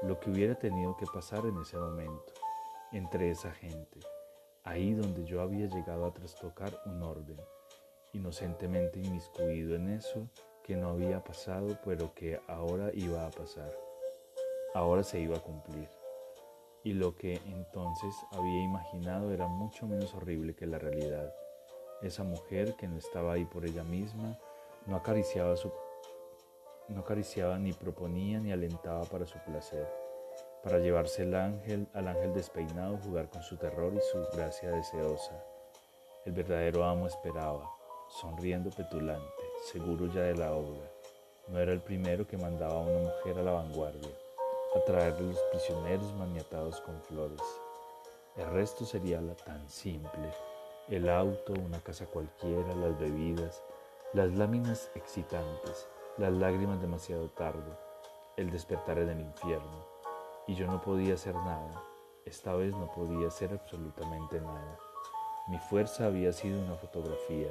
lo 0.02 0.20
que 0.20 0.30
hubiera 0.30 0.56
tenido 0.56 0.98
que 0.98 1.06
pasar 1.06 1.46
en 1.46 1.58
ese 1.62 1.78
momento 1.78 2.34
entre 2.92 3.32
esa 3.32 3.52
gente, 3.52 4.02
ahí 4.66 4.94
donde 4.94 5.24
yo 5.26 5.42
había 5.42 5.68
llegado 5.68 6.06
a 6.06 6.14
trastocar 6.14 6.74
un 6.86 7.02
orden, 7.04 7.40
inocentemente 8.14 9.00
inmiscuido 9.00 9.76
en 9.76 9.90
eso 9.90 10.28
que 10.64 10.76
no 10.76 10.90
había 10.90 11.24
pasado, 11.24 11.78
pero 11.86 12.14
que 12.16 12.42
ahora 12.48 12.90
iba 12.94 13.26
a 13.26 13.30
pasar, 13.30 13.72
ahora 14.74 15.04
se 15.04 15.20
iba 15.20 15.38
a 15.38 15.42
cumplir. 15.42 15.88
Y 16.84 16.94
lo 16.94 17.16
que 17.16 17.36
entonces 17.46 18.16
había 18.32 18.64
imaginado 18.64 19.32
era 19.32 19.48
mucho 19.48 19.88
menos 19.88 20.14
horrible 20.14 20.56
que 20.56 20.66
la 20.66 20.80
realidad. 20.80 21.34
Esa 22.02 22.24
mujer 22.24 22.76
que 22.76 22.88
no 22.88 22.98
estaba 22.98 23.34
ahí 23.34 23.46
por 23.46 23.66
ella 23.66 23.84
misma, 23.84 24.38
no 24.86 24.96
acariciaba, 24.96 25.56
su, 25.56 25.72
no 26.90 27.02
acariciaba 27.02 27.58
ni 27.58 27.74
proponía 27.74 28.40
ni 28.40 28.52
alentaba 28.52 29.04
para 29.06 29.26
su 29.26 29.40
placer 29.40 30.05
para 30.66 30.80
llevarse 30.80 31.22
el 31.22 31.36
ángel, 31.36 31.88
al 31.94 32.08
ángel 32.08 32.34
despeinado, 32.34 32.98
jugar 32.98 33.30
con 33.30 33.44
su 33.44 33.56
terror 33.56 33.94
y 33.94 34.00
su 34.00 34.18
gracia 34.36 34.72
deseosa. 34.72 35.40
El 36.26 36.32
verdadero 36.34 36.84
amo 36.84 37.06
esperaba, 37.06 37.70
sonriendo 38.10 38.72
petulante, 38.72 39.44
seguro 39.72 40.08
ya 40.08 40.22
de 40.22 40.34
la 40.34 40.54
obra. 40.54 40.90
No 41.50 41.60
era 41.60 41.72
el 41.72 41.82
primero 41.82 42.26
que 42.26 42.36
mandaba 42.36 42.74
a 42.74 42.80
una 42.80 42.98
mujer 42.98 43.38
a 43.38 43.44
la 43.44 43.52
vanguardia, 43.52 44.10
a 44.76 44.84
traerle 44.86 45.34
los 45.34 45.40
prisioneros 45.52 46.12
maniatados 46.16 46.82
con 46.82 47.00
flores. 47.04 47.44
El 48.36 48.50
resto 48.50 48.86
sería 48.86 49.22
la 49.22 49.36
tan 49.36 49.70
simple, 49.70 50.34
el 50.90 51.08
auto, 51.10 51.54
una 51.54 51.80
casa 51.80 52.08
cualquiera, 52.08 52.74
las 52.74 53.00
bebidas, 53.00 53.62
las 54.14 54.34
láminas 54.34 54.90
excitantes, 54.96 55.88
las 56.18 56.34
lágrimas 56.34 56.82
demasiado 56.82 57.30
tarde, 57.30 57.72
el 58.36 58.50
despertar 58.50 58.98
en 58.98 59.10
el 59.10 59.20
infierno 59.22 59.95
y 60.48 60.56
yo 60.56 60.68
no 60.68 60.82
podía 60.82 61.16
hacer 61.16 61.36
nada. 61.36 61.84
Esta 62.26 62.54
vez 62.54 62.74
no 62.76 62.92
podía 62.92 63.28
hacer 63.28 63.52
absolutamente 63.54 64.40
nada. 64.42 64.78
Mi 65.48 65.60
fuerza 65.60 66.06
había 66.06 66.34
sido 66.34 66.60
una 66.60 66.76
fotografía, 66.76 67.50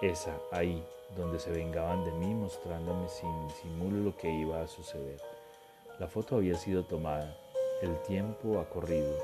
esa 0.00 0.34
ahí, 0.50 0.86
donde 1.16 1.38
se 1.38 1.50
vengaban 1.50 2.04
de 2.04 2.12
mí 2.12 2.34
mostrándome 2.34 3.08
sin 3.08 3.48
disimulo 3.48 3.98
lo 3.98 4.16
que 4.16 4.30
iba 4.30 4.62
a 4.62 4.68
suceder. 4.68 5.20
La 5.98 6.06
foto 6.06 6.36
había 6.36 6.56
sido 6.56 6.84
tomada, 6.84 7.36
el 7.82 8.00
tiempo 8.02 8.60
ha 8.60 8.68
corrido, 8.68 9.14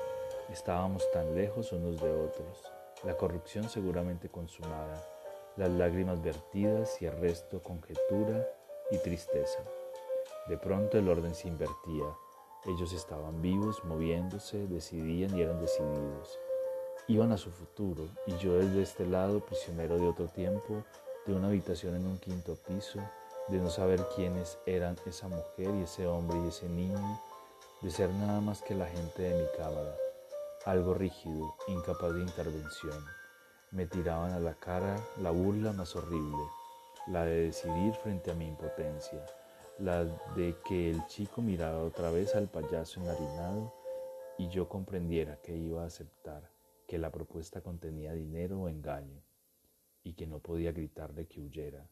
estábamos 0.51 1.03
tan 1.13 1.35
lejos 1.35 1.73
unos 1.73 2.01
de 2.01 2.13
otros, 2.13 2.73
la 3.05 3.17
corrupción 3.17 3.69
seguramente 3.69 4.29
consumada, 4.29 5.03
las 5.57 5.71
lágrimas 5.71 6.23
vertidas 6.23 7.01
y 7.01 7.07
el 7.07 7.17
resto 7.19 7.63
conjetura 7.63 8.47
y 8.91 8.99
tristeza. 8.99 9.63
De 10.49 10.59
pronto 10.59 10.99
el 10.99 11.09
orden 11.09 11.35
se 11.35 11.49
invertía, 11.49 12.05
ellos 12.67 12.93
estaban 12.93 13.43
vivos, 13.43 13.85
moviéndose, 13.85 14.67
decidían 14.67 15.37
y 15.37 15.43
eran 15.43 15.61
decididos. 15.61 16.39
Iban 17.09 17.33
a 17.33 17.37
su 17.37 17.51
futuro 17.51 18.09
y 18.27 18.37
yo 18.39 18.55
desde 18.55 18.83
este 18.83 19.07
lado, 19.07 19.41
prisionero 19.41 19.99
de 19.99 20.09
otro 20.09 20.29
tiempo, 20.29 20.83
de 21.27 21.35
una 21.35 21.49
habitación 21.49 21.97
en 21.97 22.07
un 22.07 22.19
quinto 22.19 22.57
piso, 22.67 23.01
de 23.49 23.59
no 23.59 23.69
saber 23.69 24.07
quiénes 24.15 24.59
eran 24.65 24.97
esa 25.05 25.29
mujer 25.29 25.75
y 25.75 25.83
ese 25.83 26.07
hombre 26.07 26.39
y 26.43 26.49
ese 26.49 26.67
niño, 26.69 27.21
de 27.83 27.91
ser 27.91 28.09
nada 28.11 28.41
más 28.41 28.63
que 28.63 28.75
la 28.75 28.87
gente 28.87 29.23
de 29.23 29.43
mi 29.43 29.49
cámara, 29.59 29.95
algo 30.65 30.95
rígido, 30.95 31.55
incapaz 31.69 32.15
de 32.15 32.23
intervención. 32.23 33.05
Me 33.73 33.87
tiraban 33.87 34.33
a 34.33 34.41
la 34.41 34.55
cara 34.55 34.97
la 35.21 35.31
burla 35.31 35.73
más 35.73 35.95
horrible, 35.97 36.43
la 37.09 37.27
de 37.27 37.47
decidir 37.47 37.93
frente 37.95 38.31
a 38.31 38.35
mi 38.35 38.49
impotencia 38.49 39.23
la 39.79 40.05
de 40.37 40.57
que 40.65 40.91
el 40.91 41.05
chico 41.07 41.43
mirara 41.43 41.83
otra 41.83 42.11
vez 42.11 42.35
al 42.37 42.49
payaso 42.49 43.01
enharinado 43.01 43.75
y 44.39 44.49
yo 44.49 44.69
comprendiera 44.69 45.41
que 45.43 45.57
iba 45.57 45.83
a 45.83 45.87
aceptar 45.87 46.49
que 46.87 46.99
la 46.99 47.11
propuesta 47.11 47.61
contenía 47.61 48.13
dinero 48.13 48.61
o 48.61 48.69
engaño 48.69 49.21
y 50.05 50.15
que 50.15 50.27
no 50.27 50.39
podía 50.39 50.73
gritarle 50.73 51.27
que 51.27 51.41
huyera 51.41 51.89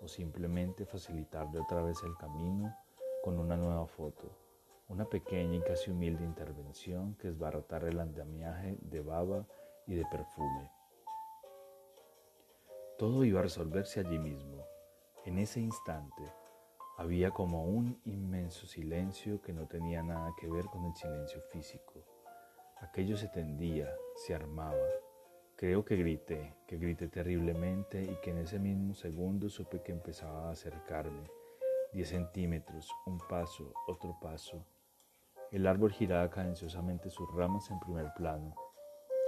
o 0.00 0.08
simplemente 0.08 0.84
facilitarle 0.84 1.60
otra 1.60 1.82
vez 1.82 2.02
el 2.02 2.16
camino 2.16 2.76
con 3.22 3.38
una 3.38 3.56
nueva 3.56 3.86
foto, 3.86 4.24
una 4.88 5.04
pequeña 5.08 5.56
y 5.56 5.62
casi 5.62 5.90
humilde 5.90 6.24
intervención 6.24 7.14
que 7.14 7.28
esbarrotara 7.28 7.88
el 7.88 8.00
andamiaje 8.00 8.76
de 8.82 9.00
baba 9.00 9.46
y 9.86 9.94
de 9.94 10.04
perfume. 10.10 10.70
Todo 12.98 13.24
iba 13.24 13.40
a 13.40 13.44
resolverse 13.44 14.00
allí 14.00 14.18
mismo, 14.18 14.64
en 15.24 15.38
ese 15.38 15.60
instante, 15.60 16.22
había 16.98 17.30
como 17.30 17.64
un 17.64 18.00
inmenso 18.04 18.66
silencio 18.66 19.40
que 19.40 19.52
no 19.52 19.66
tenía 19.66 20.02
nada 20.02 20.32
que 20.38 20.48
ver 20.48 20.66
con 20.66 20.84
el 20.84 20.94
silencio 20.94 21.40
físico. 21.50 22.04
Aquello 22.80 23.16
se 23.16 23.28
tendía, 23.28 23.88
se 24.14 24.34
armaba. 24.34 24.88
Creo 25.56 25.84
que 25.84 25.96
grité, 25.96 26.54
que 26.66 26.76
grité 26.76 27.08
terriblemente 27.08 28.02
y 28.02 28.16
que 28.20 28.30
en 28.30 28.38
ese 28.38 28.58
mismo 28.58 28.94
segundo 28.94 29.48
supe 29.48 29.82
que 29.82 29.92
empezaba 29.92 30.48
a 30.48 30.52
acercarme. 30.52 31.30
Diez 31.92 32.08
centímetros, 32.08 32.90
un 33.06 33.18
paso, 33.18 33.72
otro 33.86 34.18
paso. 34.20 34.66
El 35.50 35.66
árbol 35.66 35.92
giraba 35.92 36.28
cadenciosamente 36.30 37.10
sus 37.10 37.32
ramas 37.34 37.70
en 37.70 37.78
primer 37.80 38.12
plano. 38.14 38.54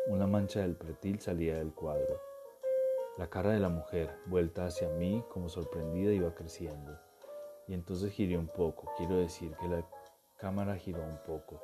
Una 0.09 0.26
mancha 0.26 0.61
del 0.61 0.76
pretil 0.76 1.21
salía 1.21 1.56
del 1.56 1.73
cuadro. 1.73 2.21
La 3.16 3.30
cara 3.30 3.50
de 3.50 3.61
la 3.61 3.68
mujer, 3.68 4.18
vuelta 4.26 4.66
hacia 4.66 4.88
mí 4.88 5.25
como 5.30 5.49
sorprendida, 5.49 6.12
iba 6.12 6.35
creciendo. 6.35 6.99
Y 7.66 7.75
entonces 7.75 8.12
giré 8.12 8.37
un 8.37 8.49
poco, 8.49 8.90
quiero 8.97 9.16
decir 9.16 9.54
que 9.61 9.68
la 9.68 9.85
cámara 10.37 10.76
giró 10.76 11.02
un 11.02 11.18
poco 11.26 11.62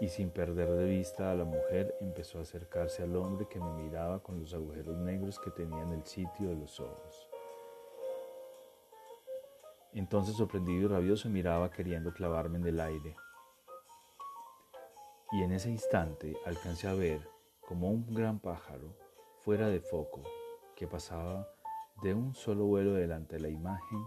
y 0.00 0.08
sin 0.08 0.30
perder 0.30 0.68
de 0.70 0.84
vista 0.84 1.30
a 1.30 1.34
la 1.34 1.44
mujer 1.44 1.94
empezó 2.00 2.38
a 2.38 2.42
acercarse 2.42 3.02
al 3.02 3.14
hombre 3.14 3.46
que 3.48 3.60
me 3.60 3.72
miraba 3.74 4.22
con 4.22 4.40
los 4.40 4.52
agujeros 4.54 4.96
negros 4.96 5.38
que 5.38 5.50
tenía 5.50 5.82
en 5.82 5.90
el 5.90 6.04
sitio 6.04 6.48
de 6.48 6.56
los 6.56 6.80
ojos. 6.80 7.28
Entonces, 9.94 10.36
sorprendido 10.36 10.86
y 10.86 10.88
rabioso, 10.88 11.28
miraba 11.28 11.70
queriendo 11.70 12.12
clavarme 12.14 12.58
en 12.58 12.66
el 12.66 12.80
aire. 12.80 13.14
Y 15.32 15.42
en 15.42 15.52
ese 15.52 15.70
instante 15.70 16.34
alcancé 16.46 16.88
a 16.88 16.94
ver 16.94 17.28
como 17.60 17.90
un 17.90 18.12
gran 18.12 18.40
pájaro 18.40 18.96
fuera 19.40 19.68
de 19.68 19.80
foco 19.80 20.22
que 20.74 20.86
pasaba 20.86 21.46
de 22.02 22.14
un 22.14 22.34
solo 22.34 22.64
vuelo 22.64 22.94
delante 22.94 23.36
de 23.36 23.42
la 23.42 23.48
imagen 23.50 24.02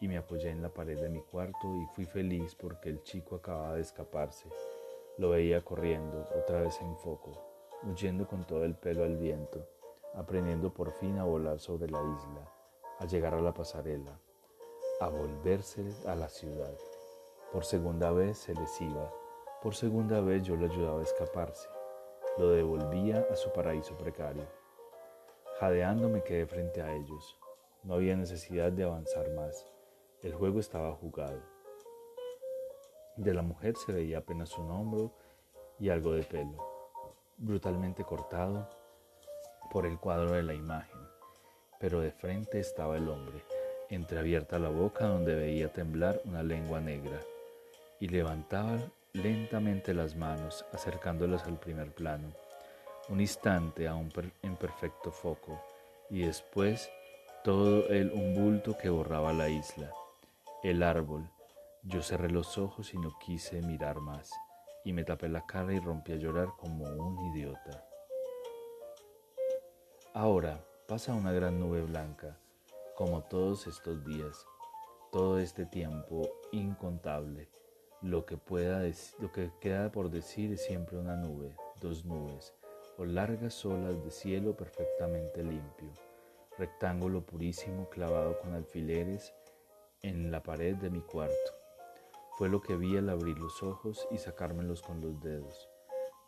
y 0.00 0.08
me 0.08 0.18
apoyé 0.18 0.50
en 0.50 0.62
la 0.62 0.68
pared 0.68 1.00
de 1.00 1.08
mi 1.08 1.20
cuarto 1.20 1.74
y 1.76 1.86
fui 1.94 2.04
feliz 2.04 2.54
porque 2.54 2.88
el 2.88 3.02
chico 3.02 3.36
acababa 3.36 3.74
de 3.74 3.80
escaparse. 3.80 4.48
Lo 5.16 5.30
veía 5.30 5.64
corriendo 5.64 6.28
otra 6.36 6.60
vez 6.60 6.80
en 6.80 6.96
foco, 6.96 7.32
huyendo 7.82 8.26
con 8.26 8.44
todo 8.44 8.64
el 8.64 8.74
pelo 8.74 9.04
al 9.04 9.16
viento, 9.16 9.66
aprendiendo 10.14 10.72
por 10.72 10.92
fin 10.92 11.18
a 11.18 11.24
volar 11.24 11.58
sobre 11.58 11.90
la 11.90 12.00
isla, 12.00 12.52
a 12.98 13.06
llegar 13.06 13.34
a 13.34 13.40
la 13.40 13.52
pasarela, 13.52 14.18
a 15.00 15.08
volverse 15.08 15.84
a 16.06 16.14
la 16.14 16.28
ciudad. 16.28 16.76
Por 17.52 17.64
segunda 17.64 18.10
vez 18.12 18.38
se 18.38 18.54
les 18.54 18.80
iba, 18.80 19.12
por 19.62 19.74
segunda 19.74 20.20
vez 20.20 20.44
yo 20.44 20.54
le 20.54 20.66
ayudaba 20.66 21.00
a 21.00 21.04
escaparse, 21.04 21.68
lo 22.36 22.50
devolvía 22.50 23.26
a 23.30 23.34
su 23.34 23.50
paraíso 23.52 23.96
precario. 23.96 24.46
Jadeando 25.58 26.08
me 26.08 26.22
quedé 26.22 26.46
frente 26.46 26.80
a 26.80 26.94
ellos. 26.94 27.36
No 27.82 27.94
había 27.94 28.14
necesidad 28.14 28.70
de 28.70 28.84
avanzar 28.84 29.28
más. 29.34 29.66
El 30.20 30.34
juego 30.34 30.58
estaba 30.58 30.92
jugado. 30.94 31.40
De 33.14 33.32
la 33.32 33.42
mujer 33.42 33.76
se 33.76 33.92
veía 33.92 34.18
apenas 34.18 34.58
un 34.58 34.68
hombro 34.68 35.12
y 35.78 35.90
algo 35.90 36.12
de 36.12 36.24
pelo, 36.24 36.58
brutalmente 37.36 38.02
cortado 38.02 38.68
por 39.70 39.86
el 39.86 39.96
cuadro 39.96 40.32
de 40.32 40.42
la 40.42 40.54
imagen, 40.54 40.98
pero 41.78 42.00
de 42.00 42.10
frente 42.10 42.58
estaba 42.58 42.96
el 42.96 43.08
hombre, 43.08 43.44
entreabierta 43.90 44.58
la 44.58 44.70
boca 44.70 45.06
donde 45.06 45.36
veía 45.36 45.72
temblar 45.72 46.20
una 46.24 46.42
lengua 46.42 46.80
negra, 46.80 47.20
y 48.00 48.08
levantaba 48.08 48.76
lentamente 49.12 49.94
las 49.94 50.16
manos, 50.16 50.64
acercándolas 50.72 51.44
al 51.44 51.60
primer 51.60 51.92
plano, 51.92 52.32
un 53.08 53.20
instante 53.20 53.86
aún 53.86 54.10
en 54.42 54.56
perfecto 54.56 55.12
foco, 55.12 55.62
y 56.10 56.22
después 56.22 56.90
todo 57.44 57.86
el 57.86 58.10
un 58.10 58.34
bulto 58.34 58.76
que 58.76 58.88
borraba 58.88 59.32
la 59.32 59.48
isla 59.48 59.94
el 60.64 60.82
árbol. 60.82 61.30
Yo 61.84 62.02
cerré 62.02 62.30
los 62.30 62.58
ojos 62.58 62.92
y 62.92 62.98
no 62.98 63.16
quise 63.20 63.62
mirar 63.62 64.00
más, 64.00 64.32
y 64.84 64.92
me 64.92 65.04
tapé 65.04 65.28
la 65.28 65.46
cara 65.46 65.72
y 65.72 65.78
rompí 65.78 66.12
a 66.12 66.16
llorar 66.16 66.48
como 66.58 66.84
un 66.84 67.18
idiota. 67.32 67.84
Ahora 70.14 70.64
pasa 70.88 71.14
una 71.14 71.32
gran 71.32 71.60
nube 71.60 71.82
blanca, 71.82 72.36
como 72.96 73.22
todos 73.22 73.68
estos 73.68 74.04
días, 74.04 74.46
todo 75.12 75.38
este 75.38 75.64
tiempo 75.64 76.28
incontable. 76.50 77.48
Lo 78.02 78.26
que, 78.26 78.36
pueda 78.36 78.82
lo 79.18 79.32
que 79.32 79.52
queda 79.60 79.92
por 79.92 80.10
decir 80.10 80.52
es 80.52 80.64
siempre 80.64 80.98
una 80.98 81.14
nube, 81.14 81.54
dos 81.80 82.04
nubes, 82.04 82.52
o 82.96 83.04
largas 83.04 83.64
olas 83.64 84.02
de 84.04 84.10
cielo 84.10 84.56
perfectamente 84.56 85.44
limpio, 85.44 85.92
rectángulo 86.58 87.24
purísimo 87.24 87.88
clavado 87.88 88.38
con 88.40 88.54
alfileres 88.54 89.32
en 90.02 90.30
la 90.30 90.42
pared 90.42 90.76
de 90.76 90.90
mi 90.90 91.00
cuarto. 91.00 91.52
Fue 92.36 92.48
lo 92.48 92.60
que 92.60 92.76
vi 92.76 92.96
al 92.96 93.08
abrir 93.08 93.36
los 93.38 93.62
ojos 93.64 94.06
y 94.12 94.18
sacármelos 94.18 94.80
con 94.80 95.00
los 95.00 95.20
dedos. 95.20 95.68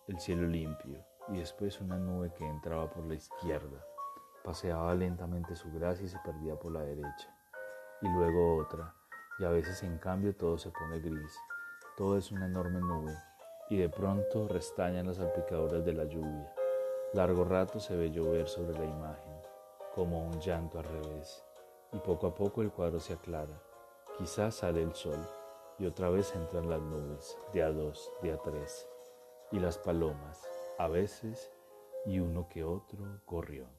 El 0.09 0.19
cielo 0.19 0.49
limpio 0.49 1.05
y 1.29 1.39
después 1.39 1.81
una 1.81 1.97
nube 1.97 2.33
que 2.35 2.45
entraba 2.45 2.91
por 2.91 3.07
la 3.07 3.15
izquierda. 3.15 3.85
Paseaba 4.43 4.93
lentamente 4.95 5.55
su 5.55 5.71
gracia 5.71 6.05
y 6.05 6.09
se 6.09 6.19
perdía 6.25 6.57
por 6.57 6.73
la 6.73 6.81
derecha. 6.81 7.33
Y 8.03 8.09
luego 8.09 8.57
otra, 8.57 8.93
y 9.39 9.45
a 9.45 9.50
veces 9.50 9.83
en 9.85 9.99
cambio 9.99 10.35
todo 10.35 10.59
se 10.59 10.71
pone 10.71 10.99
gris. 10.99 11.39
Todo 11.97 12.19
es 12.19 12.33
una 12.33 12.47
enorme 12.47 12.81
nube 12.81 13.15
y 13.69 13.76
de 13.76 13.89
pronto 13.89 14.49
restañan 14.49 15.06
las 15.06 15.19
salpicaduras 15.19 15.85
de 15.85 15.93
la 15.93 16.04
lluvia. 16.04 16.52
Largo 17.13 17.45
rato 17.45 17.78
se 17.78 17.95
ve 17.95 18.11
llover 18.11 18.49
sobre 18.49 18.76
la 18.76 18.85
imagen, 18.85 19.35
como 19.95 20.26
un 20.26 20.41
llanto 20.41 20.78
al 20.78 20.85
revés 20.85 21.45
y 21.93 21.99
poco 21.99 22.26
a 22.26 22.35
poco 22.35 22.63
el 22.63 22.71
cuadro 22.71 23.00
se 23.00 23.13
aclara. 23.13 23.63
Quizás 24.19 24.57
sale 24.57 24.83
el 24.83 24.95
sol 24.95 25.19
y 25.79 25.87
otra 25.87 26.11
vez 26.11 26.35
entran 26.35 26.69
las 26.69 26.81
nubes, 26.81 27.39
de 27.53 27.63
a 27.63 27.71
dos, 27.71 28.13
de 28.23 28.37
tres, 28.45 28.87
y 29.50 29.59
las 29.59 29.79
palomas, 29.79 30.47
a 30.79 30.89
veces, 30.89 31.50
y 32.05 32.19
uno 32.19 32.49
que 32.49 32.65
otro 32.65 33.23
gorrión. 33.26 33.71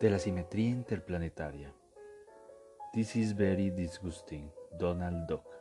De 0.00 0.10
la 0.10 0.18
simetría 0.18 0.70
interplanetaria. 0.70 1.74
This 2.92 3.16
is 3.16 3.36
very 3.36 3.70
disgusting. 3.70 4.50
Donald 4.78 5.26
Duck. 5.28 5.53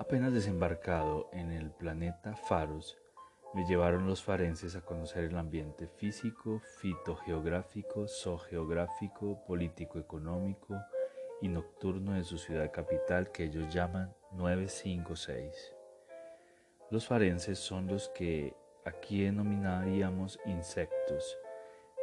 Apenas 0.00 0.32
desembarcado 0.32 1.28
en 1.32 1.50
el 1.50 1.72
planeta 1.72 2.36
Faros, 2.36 2.96
me 3.52 3.66
llevaron 3.66 4.06
los 4.06 4.22
farenses 4.22 4.76
a 4.76 4.80
conocer 4.80 5.24
el 5.24 5.36
ambiente 5.36 5.88
físico, 5.88 6.60
fitogeográfico, 6.80 8.06
zoogeográfico, 8.06 9.44
político-económico 9.44 10.76
y 11.42 11.48
nocturno 11.48 12.12
de 12.12 12.22
su 12.22 12.38
ciudad 12.38 12.70
capital 12.70 13.32
que 13.32 13.46
ellos 13.46 13.74
llaman 13.74 14.14
956. 14.32 15.74
Los 16.90 17.08
farenses 17.08 17.58
son 17.58 17.88
los 17.88 18.08
que 18.10 18.54
aquí 18.84 19.24
denominaríamos 19.24 20.38
insectos. 20.46 21.36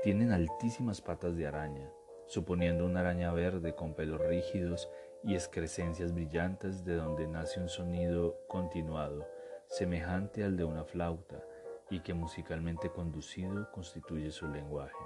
Tienen 0.03 0.33
altísimas 0.33 0.99
patas 0.99 1.37
de 1.37 1.47
araña, 1.47 1.89
suponiendo 2.27 2.85
una 2.85 2.99
araña 2.99 3.31
verde 3.31 3.73
con 3.73 3.93
pelos 3.93 4.19
rígidos 4.19 4.89
y 5.25 5.33
excrescencias 5.33 6.13
brillantes 6.13 6.85
de 6.85 6.95
donde 6.95 7.27
nace 7.27 7.59
un 7.59 7.67
sonido 7.67 8.37
continuado, 8.47 9.27
semejante 9.67 10.43
al 10.43 10.55
de 10.55 10.63
una 10.63 10.85
flauta, 10.85 11.43
y 11.89 12.01
que 12.01 12.13
musicalmente 12.13 12.89
conducido 12.89 13.71
constituye 13.71 14.31
su 14.31 14.47
lenguaje. 14.47 15.03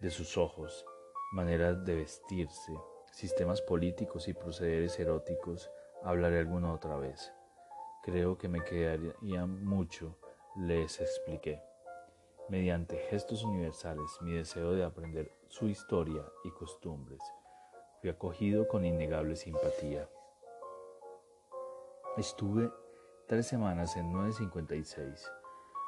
De 0.00 0.10
sus 0.10 0.36
ojos, 0.36 0.86
maneras 1.32 1.84
de 1.84 1.96
vestirse, 1.96 2.72
sistemas 3.12 3.60
políticos 3.62 4.28
y 4.28 4.32
procederes 4.32 4.98
eróticos, 4.98 5.70
hablaré 6.04 6.38
alguna 6.38 6.72
otra 6.72 6.96
vez. 6.96 7.32
Creo 8.02 8.38
que 8.38 8.48
me 8.48 8.62
quedaría 8.62 9.44
mucho, 9.46 10.16
les 10.56 11.00
expliqué, 11.00 11.60
mediante 12.48 12.96
gestos 13.10 13.42
universales, 13.42 14.10
mi 14.20 14.34
deseo 14.34 14.72
de 14.72 14.84
aprender 14.84 15.32
su 15.48 15.68
historia 15.68 16.24
y 16.44 16.50
costumbres, 16.50 17.20
fui 18.00 18.10
acogido 18.10 18.68
con 18.68 18.84
innegable 18.84 19.34
simpatía. 19.34 20.08
Estuve 22.16 22.70
tres 23.26 23.46
semanas 23.46 23.96
en 23.96 24.12
956. 24.12 25.30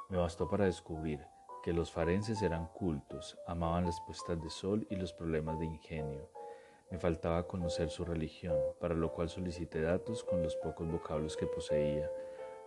Me 0.08 0.18
bastó 0.18 0.48
para 0.48 0.64
descubrir 0.64 1.24
que 1.62 1.72
los 1.72 1.92
farenses 1.92 2.42
eran 2.42 2.66
cultos, 2.68 3.38
amaban 3.46 3.86
las 3.86 4.00
puestas 4.00 4.42
de 4.42 4.50
sol 4.50 4.86
y 4.90 4.96
los 4.96 5.12
problemas 5.12 5.58
de 5.60 5.66
ingenio. 5.66 6.28
Me 6.90 6.98
faltaba 6.98 7.46
conocer 7.46 7.90
su 7.90 8.04
religión, 8.04 8.58
para 8.80 8.94
lo 8.94 9.12
cual 9.12 9.28
solicité 9.28 9.80
datos 9.80 10.24
con 10.24 10.42
los 10.42 10.56
pocos 10.56 10.90
vocablos 10.90 11.36
que 11.36 11.46
poseía, 11.46 12.10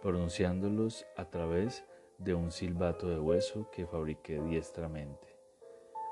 pronunciándolos 0.01 1.05
a 1.17 1.25
través 1.25 1.83
de 2.17 2.33
un 2.33 2.51
silbato 2.51 3.09
de 3.09 3.19
hueso 3.19 3.69
que 3.71 3.87
fabriqué 3.87 4.39
diestramente. 4.39 5.27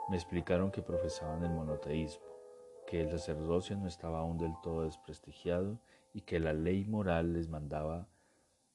Me 0.09 0.17
explicaron 0.17 0.71
que 0.71 0.81
profesaban 0.81 1.43
el 1.43 1.51
monoteísmo, 1.51 2.30
que 2.91 2.99
el 2.99 3.09
sacerdocio 3.09 3.77
no 3.77 3.87
estaba 3.87 4.19
aún 4.19 4.37
del 4.37 4.53
todo 4.61 4.83
desprestigiado 4.83 5.79
y 6.13 6.23
que 6.23 6.41
la 6.41 6.51
ley 6.51 6.83
moral 6.83 7.31
les 7.31 7.47
mandaba 7.47 8.09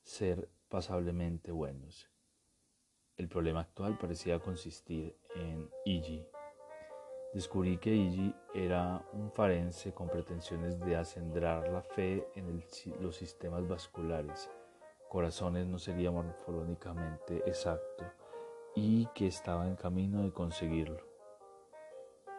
ser 0.01 0.49
pasablemente 0.71 1.53
buenos. 1.53 2.09
El 3.19 3.29
problema 3.29 3.61
actual 3.61 3.99
parecía 3.99 4.39
consistir 4.39 5.15
en 5.35 5.69
Igi. 5.85 6.27
Descubrí 7.35 7.77
que 7.77 7.95
Igi 7.95 8.35
era 8.55 9.07
un 9.13 9.31
farense 9.33 9.93
con 9.93 10.09
pretensiones 10.09 10.81
de 10.81 10.97
acendrar 10.97 11.69
la 11.69 11.83
fe 11.83 12.27
en 12.37 12.65
los 13.03 13.17
sistemas 13.17 13.69
vasculares. 13.69 14.49
Corazones 15.11 15.67
no 15.67 15.79
sería 15.79 16.11
morfológicamente 16.11 17.43
exacto 17.45 18.07
y 18.75 19.05
que 19.15 19.27
estaba 19.27 19.69
en 19.69 19.77
camino 19.77 20.23
de 20.23 20.33
conseguirlo. 20.33 21.07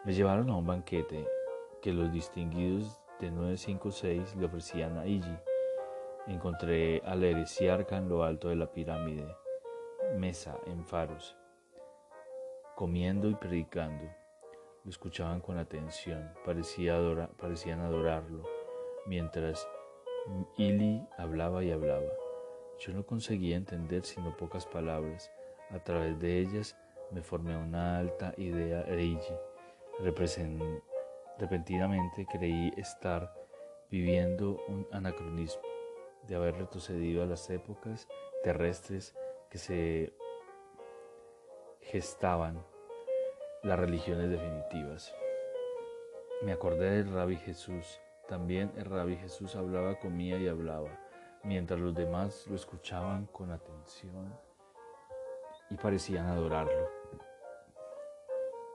Me 0.04 0.12
llevaron 0.12 0.50
a 0.50 0.56
un 0.56 0.66
banquete 0.66 1.37
que 1.80 1.92
los 1.92 2.12
distinguidos 2.12 3.00
de 3.20 3.30
956 3.30 4.36
le 4.36 4.46
ofrecían 4.46 4.98
a 4.98 5.06
Igi. 5.06 5.36
Encontré 6.26 7.00
al 7.04 7.24
heresiarca 7.24 7.96
en 7.96 8.08
lo 8.08 8.22
alto 8.22 8.48
de 8.48 8.56
la 8.56 8.70
pirámide, 8.70 9.26
mesa 10.16 10.58
en 10.66 10.84
faros, 10.84 11.36
comiendo 12.76 13.28
y 13.28 13.34
predicando. 13.34 14.04
Lo 14.84 14.90
escuchaban 14.90 15.40
con 15.40 15.58
atención, 15.58 16.32
parecía 16.44 16.98
parecían 17.38 17.80
adorarlo, 17.80 18.42
mientras 19.06 19.68
Ili 20.56 21.02
hablaba 21.16 21.64
y 21.64 21.72
hablaba. 21.72 22.08
Yo 22.78 22.92
no 22.92 23.04
conseguía 23.06 23.56
entender 23.56 24.04
sino 24.04 24.36
pocas 24.36 24.66
palabras, 24.66 25.30
A 25.70 25.78
través 25.80 26.18
de 26.18 26.38
ellas 26.38 26.76
me 27.10 27.22
formé 27.22 27.56
una 27.56 27.98
alta 27.98 28.34
idea 28.36 28.82
de 28.84 29.02
ella. 29.02 29.40
Repentinamente 31.38 32.26
creí 32.26 32.72
estar 32.76 33.32
viviendo 33.90 34.60
un 34.66 34.86
anacronismo, 34.90 35.62
de 36.26 36.34
haber 36.34 36.56
retrocedido 36.56 37.22
a 37.22 37.26
las 37.26 37.48
épocas 37.48 38.08
terrestres 38.42 39.16
que 39.48 39.58
se 39.58 40.12
gestaban 41.80 42.62
las 43.62 43.78
religiones 43.78 44.30
definitivas. 44.30 45.14
Me 46.42 46.52
acordé 46.52 46.90
del 46.90 47.12
rabbi 47.12 47.36
Jesús. 47.36 48.00
También 48.28 48.72
el 48.76 48.84
rabbi 48.84 49.16
Jesús 49.16 49.56
hablaba, 49.56 49.98
comía 49.98 50.38
y 50.38 50.48
hablaba, 50.48 50.90
mientras 51.44 51.80
los 51.80 51.94
demás 51.94 52.46
lo 52.46 52.56
escuchaban 52.56 53.26
con 53.26 53.50
atención 53.50 54.34
y 55.70 55.76
parecían 55.76 56.26
adorarlo. 56.26 56.90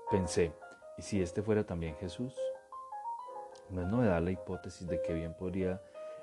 Pensé, 0.09 0.53
¿y 0.97 1.01
si 1.01 1.21
este 1.21 1.43
fuera 1.43 1.63
también 1.65 1.95
Jesús? 1.97 2.35
No 3.69 3.81
es 3.81 3.87
novedad 3.87 4.21
la 4.21 4.31
hipótesis 4.31 4.87
de 4.87 5.01
que 5.01 5.13
bien 5.13 5.33
podría 5.33 5.81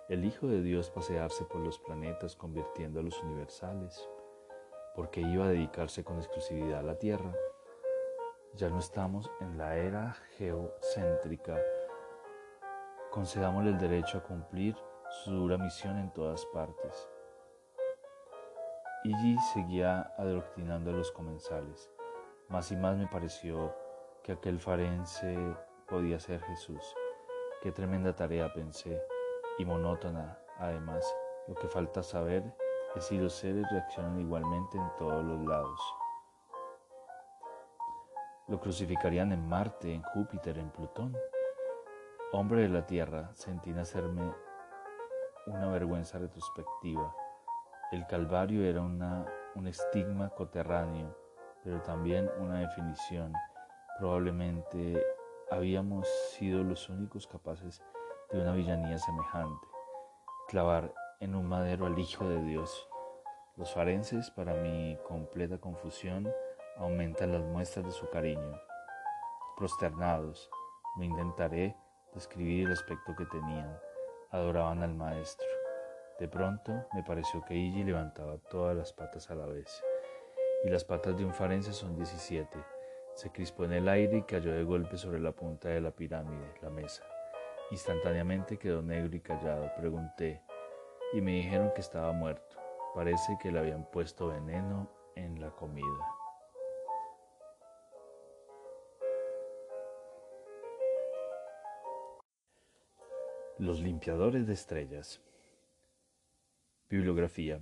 el 0.08 0.24
Hijo 0.24 0.48
de 0.48 0.60
Dios 0.60 0.90
pasearse 0.90 1.44
por 1.44 1.60
los 1.60 1.78
planetas 1.78 2.34
convirtiendo 2.34 2.98
a 2.98 3.02
los 3.02 3.22
universales, 3.22 4.08
porque 4.94 5.20
iba 5.20 5.44
a 5.44 5.48
dedicarse 5.48 6.02
con 6.02 6.18
exclusividad 6.18 6.80
a 6.80 6.82
la 6.82 6.98
Tierra. 6.98 7.32
Ya 8.54 8.68
no 8.68 8.80
estamos 8.80 9.30
en 9.40 9.56
la 9.56 9.76
era 9.76 10.16
geocéntrica. 10.36 11.56
Concedámosle 13.12 13.70
el 13.70 13.78
derecho 13.78 14.18
a 14.18 14.22
cumplir 14.24 14.76
su 15.22 15.30
dura 15.30 15.58
misión 15.58 15.96
en 15.96 16.12
todas 16.12 16.44
partes. 16.46 17.08
Igi 19.04 19.38
seguía 19.54 20.12
adoctrinando 20.18 20.90
a 20.90 20.94
los 20.94 21.12
comensales. 21.12 21.88
Más 22.48 22.70
y 22.72 22.76
más 22.76 22.96
me 22.96 23.06
pareció 23.06 23.72
que 24.24 24.32
aquel 24.32 24.58
farense 24.58 25.38
podía 25.86 26.18
ser 26.18 26.40
Jesús. 26.42 26.96
Qué 27.62 27.72
tremenda 27.72 28.16
tarea 28.16 28.50
pensé, 28.54 29.02
y 29.58 29.66
monótona 29.66 30.38
además. 30.58 31.04
Lo 31.46 31.54
que 31.56 31.68
falta 31.68 32.02
saber 32.02 32.42
es 32.96 33.04
si 33.04 33.18
los 33.18 33.34
seres 33.34 33.66
reaccionan 33.70 34.18
igualmente 34.18 34.78
en 34.78 34.90
todos 34.96 35.22
los 35.22 35.46
lados. 35.46 35.78
Lo 38.48 38.58
crucificarían 38.58 39.32
en 39.32 39.46
Marte, 39.46 39.92
en 39.92 40.02
Júpiter, 40.02 40.56
en 40.56 40.70
Plutón. 40.70 41.14
Hombre 42.32 42.62
de 42.62 42.70
la 42.70 42.86
Tierra, 42.86 43.30
sentí 43.34 43.72
nacerme 43.72 44.32
una 45.46 45.68
vergüenza 45.68 46.18
retrospectiva. 46.18 47.14
El 47.92 48.06
Calvario 48.06 48.64
era 48.64 48.80
una, 48.80 49.26
un 49.54 49.66
estigma 49.66 50.30
coterráneo, 50.30 51.14
pero 51.62 51.82
también 51.82 52.30
una 52.38 52.60
definición. 52.60 53.34
Probablemente 53.98 55.04
habíamos 55.50 56.08
sido 56.32 56.62
los 56.62 56.88
únicos 56.88 57.26
capaces 57.26 57.82
de 58.30 58.40
una 58.40 58.52
villanía 58.52 58.98
semejante, 58.98 59.66
clavar 60.48 60.94
en 61.18 61.34
un 61.34 61.46
madero 61.46 61.86
al 61.86 61.98
Hijo 61.98 62.28
de 62.28 62.40
Dios. 62.42 62.88
Los 63.56 63.74
farenses, 63.74 64.30
para 64.30 64.54
mi 64.54 64.96
completa 65.08 65.58
confusión, 65.58 66.32
aumentan 66.76 67.32
las 67.32 67.42
muestras 67.42 67.84
de 67.84 67.90
su 67.90 68.08
cariño. 68.10 68.60
Prosternados, 69.56 70.48
me 70.96 71.06
intentaré 71.06 71.76
describir 72.14 72.66
el 72.66 72.72
aspecto 72.72 73.14
que 73.16 73.26
tenían. 73.26 73.76
Adoraban 74.30 74.82
al 74.84 74.94
maestro. 74.94 75.46
De 76.20 76.28
pronto 76.28 76.86
me 76.94 77.02
pareció 77.02 77.44
que 77.44 77.54
Igi 77.54 77.82
levantaba 77.82 78.38
todas 78.38 78.76
las 78.76 78.92
patas 78.92 79.30
a 79.30 79.34
la 79.34 79.46
vez. 79.46 79.82
Y 80.64 80.68
las 80.68 80.84
patas 80.84 81.16
de 81.16 81.24
un 81.24 81.34
farense 81.34 81.72
son 81.72 81.96
17. 81.96 82.79
Se 83.14 83.30
crispó 83.30 83.64
en 83.64 83.72
el 83.72 83.88
aire 83.88 84.18
y 84.18 84.22
cayó 84.22 84.52
de 84.52 84.64
golpe 84.64 84.96
sobre 84.96 85.20
la 85.20 85.32
punta 85.32 85.68
de 85.68 85.80
la 85.80 85.90
pirámide, 85.90 86.54
la 86.62 86.70
mesa. 86.70 87.04
Instantáneamente 87.70 88.58
quedó 88.58 88.82
negro 88.82 89.14
y 89.14 89.20
callado. 89.20 89.70
Pregunté 89.76 90.42
y 91.12 91.20
me 91.20 91.32
dijeron 91.32 91.72
que 91.74 91.80
estaba 91.80 92.12
muerto. 92.12 92.56
Parece 92.94 93.38
que 93.40 93.52
le 93.52 93.58
habían 93.58 93.84
puesto 93.90 94.28
veneno 94.28 94.90
en 95.14 95.40
la 95.40 95.50
comida. 95.50 95.86
Los 103.58 103.80
limpiadores 103.80 104.46
de 104.46 104.54
estrellas. 104.54 105.20
Bibliografía. 106.88 107.60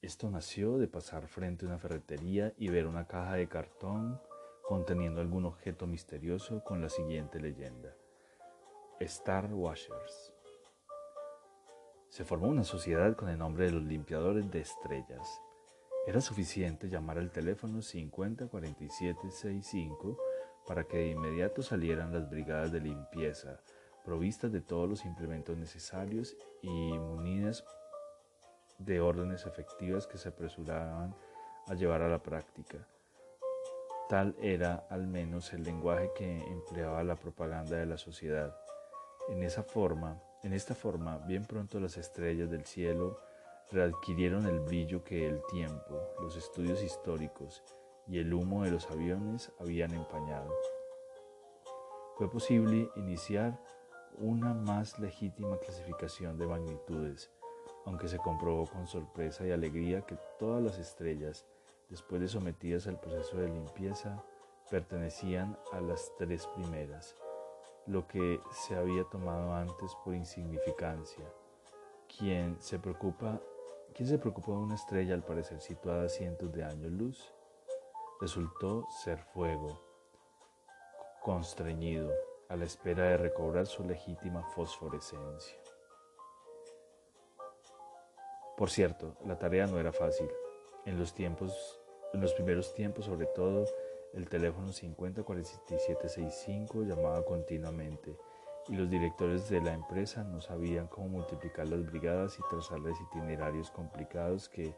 Esto 0.00 0.30
nació 0.30 0.78
de 0.78 0.88
pasar 0.88 1.26
frente 1.26 1.64
a 1.64 1.68
una 1.68 1.78
ferretería 1.78 2.54
y 2.56 2.68
ver 2.68 2.86
una 2.86 3.06
caja 3.06 3.34
de 3.34 3.48
cartón 3.48 4.20
conteniendo 4.62 5.20
algún 5.20 5.44
objeto 5.44 5.86
misterioso 5.86 6.64
con 6.64 6.80
la 6.80 6.88
siguiente 6.88 7.38
leyenda. 7.40 7.94
Star 9.00 9.52
Washers. 9.52 10.32
Se 12.08 12.24
formó 12.24 12.48
una 12.48 12.64
sociedad 12.64 13.14
con 13.16 13.28
el 13.28 13.36
nombre 13.38 13.66
de 13.66 13.72
los 13.72 13.82
limpiadores 13.82 14.50
de 14.50 14.60
estrellas. 14.60 15.42
Era 16.06 16.20
suficiente 16.20 16.88
llamar 16.88 17.18
al 17.18 17.30
teléfono 17.30 17.82
504765 17.82 20.16
para 20.66 20.84
que 20.84 20.96
de 20.98 21.10
inmediato 21.10 21.62
salieran 21.62 22.12
las 22.12 22.28
brigadas 22.30 22.72
de 22.72 22.80
limpieza 22.80 23.60
provistas 24.04 24.52
de 24.52 24.60
todos 24.60 24.88
los 24.88 25.04
implementos 25.04 25.56
necesarios 25.56 26.36
y 26.60 26.68
munidas 26.68 27.64
de 28.78 29.00
órdenes 29.00 29.46
efectivas 29.46 30.06
que 30.06 30.18
se 30.18 30.28
apresuraban 30.28 31.14
a 31.66 31.74
llevar 31.74 32.02
a 32.02 32.08
la 32.08 32.22
práctica. 32.22 32.86
Tal 34.08 34.36
era 34.40 34.86
al 34.90 35.06
menos 35.06 35.52
el 35.52 35.62
lenguaje 35.64 36.10
que 36.14 36.42
empleaba 36.42 37.02
la 37.04 37.16
propaganda 37.16 37.76
de 37.76 37.86
la 37.86 37.96
sociedad. 37.96 38.54
En 39.28 39.42
esa 39.42 39.62
forma, 39.62 40.20
en 40.42 40.52
esta 40.52 40.74
forma, 40.74 41.18
bien 41.18 41.44
pronto 41.44 41.78
las 41.80 41.96
estrellas 41.96 42.50
del 42.50 42.66
cielo 42.66 43.18
readquirieron 43.70 44.46
el 44.46 44.60
brillo 44.60 45.02
que 45.02 45.26
el 45.26 45.40
tiempo, 45.50 46.00
los 46.20 46.36
estudios 46.36 46.82
históricos 46.82 47.62
y 48.06 48.18
el 48.18 48.34
humo 48.34 48.64
de 48.64 48.70
los 48.70 48.90
aviones 48.90 49.50
habían 49.58 49.94
empañado. 49.94 50.52
Fue 52.16 52.30
posible 52.30 52.90
iniciar 52.96 53.58
una 54.18 54.52
más 54.52 54.98
legítima 54.98 55.58
clasificación 55.58 56.36
de 56.36 56.46
magnitudes, 56.46 57.30
aunque 57.86 58.08
se 58.08 58.18
comprobó 58.18 58.66
con 58.66 58.86
sorpresa 58.86 59.46
y 59.46 59.50
alegría 59.50 60.02
que 60.02 60.18
todas 60.38 60.62
las 60.62 60.78
estrellas, 60.78 61.46
después 61.92 62.22
de 62.22 62.28
sometidas 62.28 62.86
al 62.86 62.98
proceso 62.98 63.36
de 63.36 63.48
limpieza, 63.48 64.24
pertenecían 64.70 65.58
a 65.72 65.80
las 65.82 66.10
tres 66.16 66.46
primeras, 66.46 67.14
lo 67.86 68.08
que 68.08 68.40
se 68.50 68.74
había 68.74 69.04
tomado 69.04 69.52
antes 69.52 69.94
por 70.02 70.14
insignificancia. 70.14 71.30
¿Quién 72.18 72.56
se 72.62 72.78
preocupa, 72.78 73.42
¿quién 73.94 74.08
se 74.08 74.16
preocupó 74.16 74.52
de 74.52 74.62
una 74.62 74.74
estrella 74.74 75.12
al 75.12 75.22
parecer 75.22 75.60
situada 75.60 76.04
a 76.04 76.08
cientos 76.08 76.50
de 76.54 76.64
años 76.64 76.90
luz? 76.90 77.34
Resultó 78.22 78.86
ser 79.04 79.18
fuego, 79.18 79.78
constreñido, 81.20 82.10
a 82.48 82.56
la 82.56 82.64
espera 82.64 83.04
de 83.04 83.18
recobrar 83.18 83.66
su 83.66 83.84
legítima 83.84 84.42
fosforescencia. 84.54 85.58
Por 88.56 88.70
cierto, 88.70 89.14
la 89.26 89.38
tarea 89.38 89.66
no 89.66 89.78
era 89.78 89.92
fácil. 89.92 90.30
En 90.84 90.98
los 90.98 91.14
tiempos, 91.14 91.81
en 92.12 92.20
los 92.20 92.34
primeros 92.34 92.74
tiempos, 92.74 93.06
sobre 93.06 93.26
todo, 93.26 93.64
el 94.12 94.28
teléfono 94.28 94.72
504765 94.72 96.82
llamaba 96.82 97.24
continuamente. 97.24 98.16
Y 98.68 98.76
los 98.76 98.90
directores 98.90 99.48
de 99.48 99.60
la 99.60 99.72
empresa 99.72 100.22
no 100.22 100.40
sabían 100.40 100.86
cómo 100.86 101.08
multiplicar 101.08 101.68
las 101.68 101.84
brigadas 101.84 102.38
y 102.38 102.42
trazarles 102.48 103.00
itinerarios 103.00 103.70
complicados 103.70 104.48
que, 104.48 104.76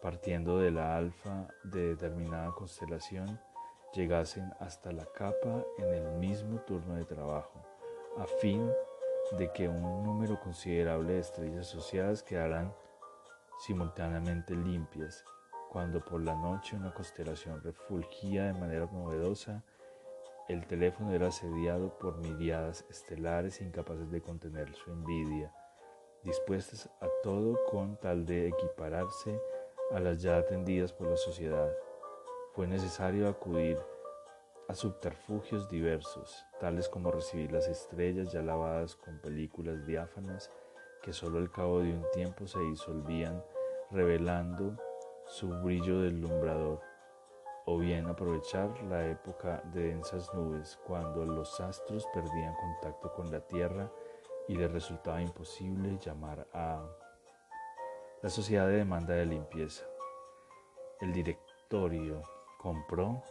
partiendo 0.00 0.58
de 0.58 0.72
la 0.72 0.96
alfa 0.96 1.48
de 1.62 1.88
determinada 1.88 2.50
constelación, 2.52 3.38
llegasen 3.94 4.52
hasta 4.58 4.90
la 4.90 5.04
capa 5.04 5.64
en 5.78 5.94
el 5.94 6.18
mismo 6.18 6.60
turno 6.62 6.96
de 6.96 7.04
trabajo, 7.04 7.62
a 8.16 8.26
fin 8.40 8.68
de 9.38 9.52
que 9.52 9.68
un 9.68 10.02
número 10.02 10.40
considerable 10.40 11.12
de 11.12 11.20
estrellas 11.20 11.68
asociadas 11.68 12.22
quedaran 12.22 12.74
simultáneamente 13.60 14.54
limpias, 14.54 15.24
cuando 15.72 16.04
por 16.04 16.20
la 16.20 16.34
noche 16.34 16.76
una 16.76 16.92
constelación 16.92 17.62
refulgía 17.62 18.44
de 18.44 18.52
manera 18.52 18.86
novedosa, 18.92 19.64
el 20.46 20.66
teléfono 20.66 21.14
era 21.14 21.28
asediado 21.28 21.96
por 21.96 22.18
miriadas 22.18 22.84
estelares 22.90 23.62
incapaces 23.62 24.10
de 24.10 24.20
contener 24.20 24.74
su 24.74 24.90
envidia, 24.90 25.50
dispuestas 26.24 26.90
a 27.00 27.08
todo 27.22 27.58
con 27.70 27.96
tal 27.96 28.26
de 28.26 28.48
equipararse 28.48 29.40
a 29.92 30.00
las 30.00 30.20
ya 30.20 30.36
atendidas 30.36 30.92
por 30.92 31.08
la 31.08 31.16
sociedad. 31.16 31.72
Fue 32.52 32.66
necesario 32.66 33.26
acudir 33.26 33.78
a 34.68 34.74
subterfugios 34.74 35.70
diversos, 35.70 36.44
tales 36.60 36.86
como 36.86 37.10
recibir 37.10 37.50
las 37.50 37.66
estrellas 37.66 38.30
ya 38.30 38.42
lavadas 38.42 38.94
con 38.94 39.18
películas 39.22 39.86
diáfanas 39.86 40.50
que 41.02 41.14
solo 41.14 41.38
al 41.38 41.50
cabo 41.50 41.80
de 41.80 41.94
un 41.94 42.04
tiempo 42.12 42.46
se 42.46 42.60
disolvían, 42.60 43.42
revelando 43.90 44.76
su 45.32 45.48
brillo 45.48 46.02
deslumbrador, 46.02 46.78
o 47.64 47.78
bien 47.78 48.06
aprovechar 48.06 48.70
la 48.82 49.08
época 49.08 49.62
de 49.72 49.84
densas 49.84 50.32
nubes 50.34 50.78
cuando 50.86 51.24
los 51.24 51.58
astros 51.58 52.06
perdían 52.12 52.54
contacto 52.54 53.10
con 53.14 53.32
la 53.32 53.40
Tierra 53.40 53.90
y 54.46 54.56
les 54.56 54.70
resultaba 54.70 55.22
imposible 55.22 55.96
llamar 55.98 56.46
a 56.52 56.86
la 58.20 58.28
sociedad 58.28 58.66
de 58.66 58.76
demanda 58.76 59.14
de 59.14 59.24
limpieza. 59.24 59.86
El 61.00 61.14
directorio 61.14 62.20
compró 62.58 63.22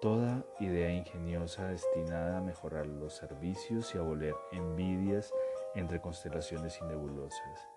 toda 0.00 0.44
idea 0.60 0.92
ingeniosa 0.92 1.66
destinada 1.66 2.38
a 2.38 2.40
mejorar 2.40 2.86
los 2.86 3.14
servicios 3.14 3.92
y 3.96 3.98
abolir 3.98 4.36
envidias 4.52 5.34
entre 5.74 6.00
constelaciones 6.00 6.78
y 6.80 6.84
nebulosas. 6.84 7.68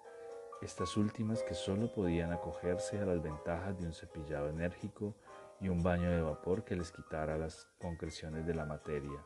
Estas 0.61 0.95
últimas 0.95 1.43
que 1.43 1.53
solo 1.53 1.91
podían 1.91 2.31
acogerse 2.31 2.97
a 2.97 3.05
las 3.05 3.21
ventajas 3.21 3.77
de 3.77 3.85
un 3.85 3.93
cepillado 3.93 4.49
enérgico 4.49 5.13
y 5.59 5.67
un 5.67 5.83
baño 5.83 6.09
de 6.09 6.21
vapor 6.21 6.63
que 6.63 6.75
les 6.75 6.91
quitara 6.91 7.37
las 7.37 7.67
concreciones 7.79 8.45
de 8.47 8.55
la 8.55 8.65
materia. 8.65 9.23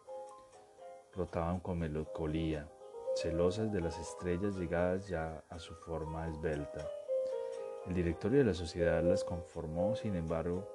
Rotaban 1.15 1.59
con 1.59 1.79
melancolía, 1.79 2.67
celosas 3.15 3.71
de 3.71 3.79
las 3.79 3.97
estrellas 3.99 4.55
llegadas 4.55 5.07
ya 5.07 5.43
a 5.49 5.59
su 5.59 5.75
forma 5.75 6.27
esbelta. 6.27 6.87
El 7.85 7.93
directorio 7.93 8.39
de 8.39 8.45
la 8.45 8.53
sociedad 8.53 9.03
las 9.03 9.23
conformó, 9.23 9.95
sin 9.95 10.15
embargo, 10.15 10.67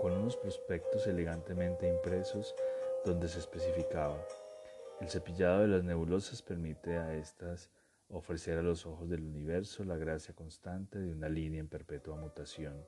con 0.00 0.12
unos 0.12 0.36
prospectos 0.36 1.06
elegantemente 1.06 1.88
impresos 1.88 2.54
donde 3.04 3.28
se 3.28 3.40
especificaba. 3.40 4.18
El 5.00 5.10
cepillado 5.10 5.60
de 5.60 5.68
las 5.68 5.84
nebulosas 5.84 6.40
permite 6.42 6.96
a 6.96 7.14
estas 7.14 7.70
ofrecer 8.08 8.58
a 8.58 8.62
los 8.62 8.86
ojos 8.86 9.08
del 9.08 9.22
universo 9.22 9.84
la 9.84 9.96
gracia 9.96 10.34
constante 10.34 10.98
de 10.98 11.12
una 11.12 11.28
línea 11.28 11.60
en 11.60 11.68
perpetua 11.68 12.16
mutación, 12.16 12.86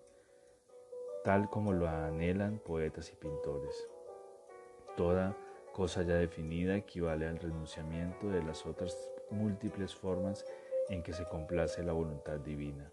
tal 1.24 1.50
como 1.50 1.72
lo 1.72 1.88
anhelan 1.88 2.58
poetas 2.58 3.12
y 3.12 3.16
pintores. 3.16 3.88
Toda 4.96 5.36
cosa 5.72 6.02
ya 6.02 6.14
definida 6.14 6.76
equivale 6.76 7.26
al 7.26 7.38
renunciamiento 7.38 8.28
de 8.28 8.42
las 8.42 8.66
otras 8.66 8.96
múltiples 9.30 9.94
formas 9.94 10.44
en 10.88 11.02
que 11.02 11.12
se 11.12 11.24
complace 11.24 11.82
la 11.82 11.92
voluntad 11.92 12.38
divina. 12.38 12.90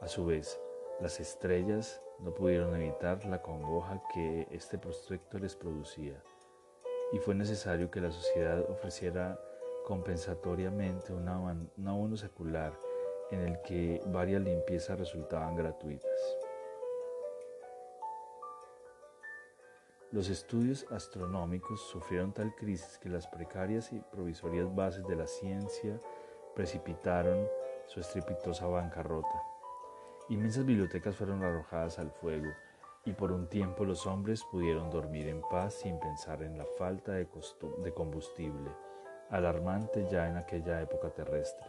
A 0.00 0.08
su 0.08 0.26
vez, 0.26 0.60
las 1.00 1.20
estrellas 1.20 2.02
no 2.18 2.34
pudieron 2.34 2.74
evitar 2.74 3.24
la 3.26 3.40
congoja 3.40 4.02
que 4.12 4.48
este 4.50 4.78
prospecto 4.78 5.38
les 5.38 5.56
producía, 5.56 6.22
y 7.12 7.18
fue 7.18 7.34
necesario 7.34 7.90
que 7.90 8.00
la 8.00 8.10
sociedad 8.10 8.68
ofreciera 8.70 9.38
compensatoriamente 9.84 11.12
un 11.12 11.28
abono 11.28 12.16
secular 12.16 12.78
en 13.30 13.40
el 13.40 13.62
que 13.62 14.02
varias 14.06 14.42
limpiezas 14.42 14.98
resultaban 14.98 15.56
gratuitas. 15.56 16.38
Los 20.10 20.28
estudios 20.28 20.86
astronómicos 20.90 21.80
sufrieron 21.88 22.34
tal 22.34 22.54
crisis 22.54 22.98
que 22.98 23.08
las 23.08 23.26
precarias 23.26 23.92
y 23.92 23.98
provisorias 23.98 24.74
bases 24.74 25.06
de 25.06 25.16
la 25.16 25.26
ciencia 25.26 25.98
precipitaron 26.54 27.48
su 27.86 28.00
estrepitosa 28.00 28.66
bancarrota. 28.66 29.42
Inmensas 30.28 30.66
bibliotecas 30.66 31.16
fueron 31.16 31.42
arrojadas 31.42 31.98
al 31.98 32.10
fuego 32.10 32.50
y 33.06 33.12
por 33.12 33.32
un 33.32 33.48
tiempo 33.48 33.86
los 33.86 34.06
hombres 34.06 34.44
pudieron 34.44 34.90
dormir 34.90 35.28
en 35.28 35.40
paz 35.40 35.74
sin 35.74 35.98
pensar 35.98 36.42
en 36.42 36.58
la 36.58 36.66
falta 36.76 37.12
de, 37.12 37.26
de 37.82 37.94
combustible 37.94 38.70
alarmante 39.32 40.06
ya 40.10 40.28
en 40.28 40.36
aquella 40.36 40.80
época 40.82 41.08
terrestre. 41.10 41.66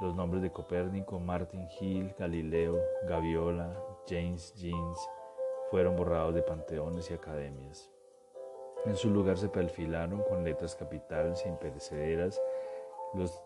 Los 0.00 0.14
nombres 0.14 0.42
de 0.42 0.52
Copérnico, 0.52 1.18
Martin 1.18 1.66
Hill, 1.80 2.14
Galileo, 2.18 2.78
Gaviola, 3.08 3.74
James 4.06 4.54
Jeans 4.54 4.98
fueron 5.70 5.96
borrados 5.96 6.34
de 6.34 6.42
panteones 6.42 7.10
y 7.10 7.14
academias. 7.14 7.90
En 8.84 8.96
su 8.96 9.08
lugar 9.08 9.38
se 9.38 9.48
perfilaron 9.48 10.22
con 10.24 10.44
letras 10.44 10.76
capitales 10.76 11.44
e 11.46 11.48
imperecederas 11.48 12.40
los 13.14 13.42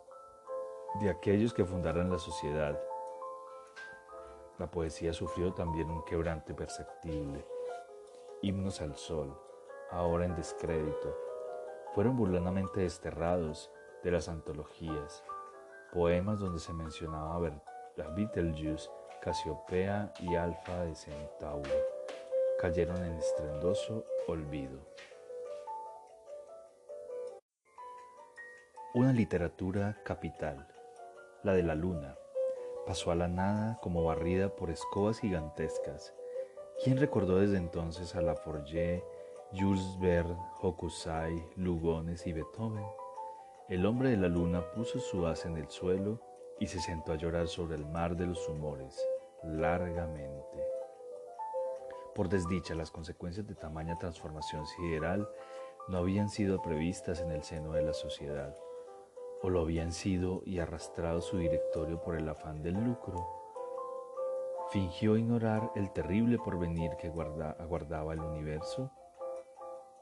de 1.00 1.10
aquellos 1.10 1.54
que 1.54 1.64
fundaran 1.64 2.10
la 2.10 2.18
sociedad. 2.18 2.76
La 4.58 4.68
poesía 4.68 5.12
sufrió 5.12 5.54
también 5.54 5.88
un 5.88 6.04
quebrante 6.04 6.54
perceptible. 6.54 7.46
Himnos 8.42 8.80
al 8.80 8.96
sol, 8.96 9.38
ahora 9.92 10.24
en 10.24 10.34
descrédito, 10.34 11.27
fueron 11.98 12.16
burlonamente 12.16 12.82
desterrados 12.82 13.72
de 14.04 14.12
las 14.12 14.28
antologías, 14.28 15.24
poemas 15.92 16.38
donde 16.38 16.60
se 16.60 16.72
mencionaba 16.72 17.34
a 17.34 18.10
Betelgeuse, 18.14 18.88
Casiopea 19.20 20.12
y 20.20 20.36
Alfa 20.36 20.84
de 20.84 20.94
Centauro, 20.94 21.68
cayeron 22.60 23.04
en 23.04 23.14
estrendoso 23.14 24.04
olvido. 24.28 24.78
Una 28.94 29.12
literatura 29.12 30.00
capital, 30.04 30.68
la 31.42 31.54
de 31.54 31.64
la 31.64 31.74
luna, 31.74 32.16
pasó 32.86 33.10
a 33.10 33.16
la 33.16 33.26
nada 33.26 33.76
como 33.82 34.04
barrida 34.04 34.54
por 34.54 34.70
escobas 34.70 35.18
gigantescas. 35.18 36.14
¿Quién 36.84 36.98
recordó 36.98 37.40
desde 37.40 37.56
entonces 37.56 38.14
a 38.14 38.20
la 38.20 38.36
Forget 38.36 39.02
Jules 39.50 39.98
Verne, 39.98 40.36
Hokusai, 40.60 41.42
Lugones 41.56 42.26
y 42.26 42.34
Beethoven. 42.34 42.84
El 43.70 43.86
hombre 43.86 44.10
de 44.10 44.18
la 44.18 44.28
luna 44.28 44.60
puso 44.72 44.98
su 44.98 45.26
haz 45.26 45.46
en 45.46 45.56
el 45.56 45.70
suelo 45.70 46.20
y 46.60 46.66
se 46.66 46.80
sentó 46.80 47.12
a 47.12 47.16
llorar 47.16 47.48
sobre 47.48 47.76
el 47.76 47.86
mar 47.86 48.14
de 48.14 48.26
los 48.26 48.46
humores, 48.46 49.02
largamente. 49.42 50.62
Por 52.14 52.28
desdicha, 52.28 52.74
las 52.74 52.90
consecuencias 52.90 53.46
de 53.46 53.54
tamaña 53.54 53.96
transformación 53.96 54.66
sideral 54.66 55.26
no 55.88 55.96
habían 55.96 56.28
sido 56.28 56.60
previstas 56.60 57.22
en 57.22 57.30
el 57.30 57.42
seno 57.42 57.72
de 57.72 57.82
la 57.82 57.94
sociedad, 57.94 58.54
o 59.40 59.48
lo 59.48 59.60
habían 59.60 59.92
sido 59.92 60.42
y 60.44 60.58
arrastrado 60.58 61.22
su 61.22 61.38
directorio 61.38 62.02
por 62.02 62.16
el 62.16 62.28
afán 62.28 62.62
del 62.62 62.74
lucro. 62.74 63.26
Fingió 64.72 65.16
ignorar 65.16 65.70
el 65.74 65.90
terrible 65.90 66.36
porvenir 66.36 66.90
que 66.98 67.08
aguardaba 67.08 68.12
el 68.12 68.20
universo 68.20 68.92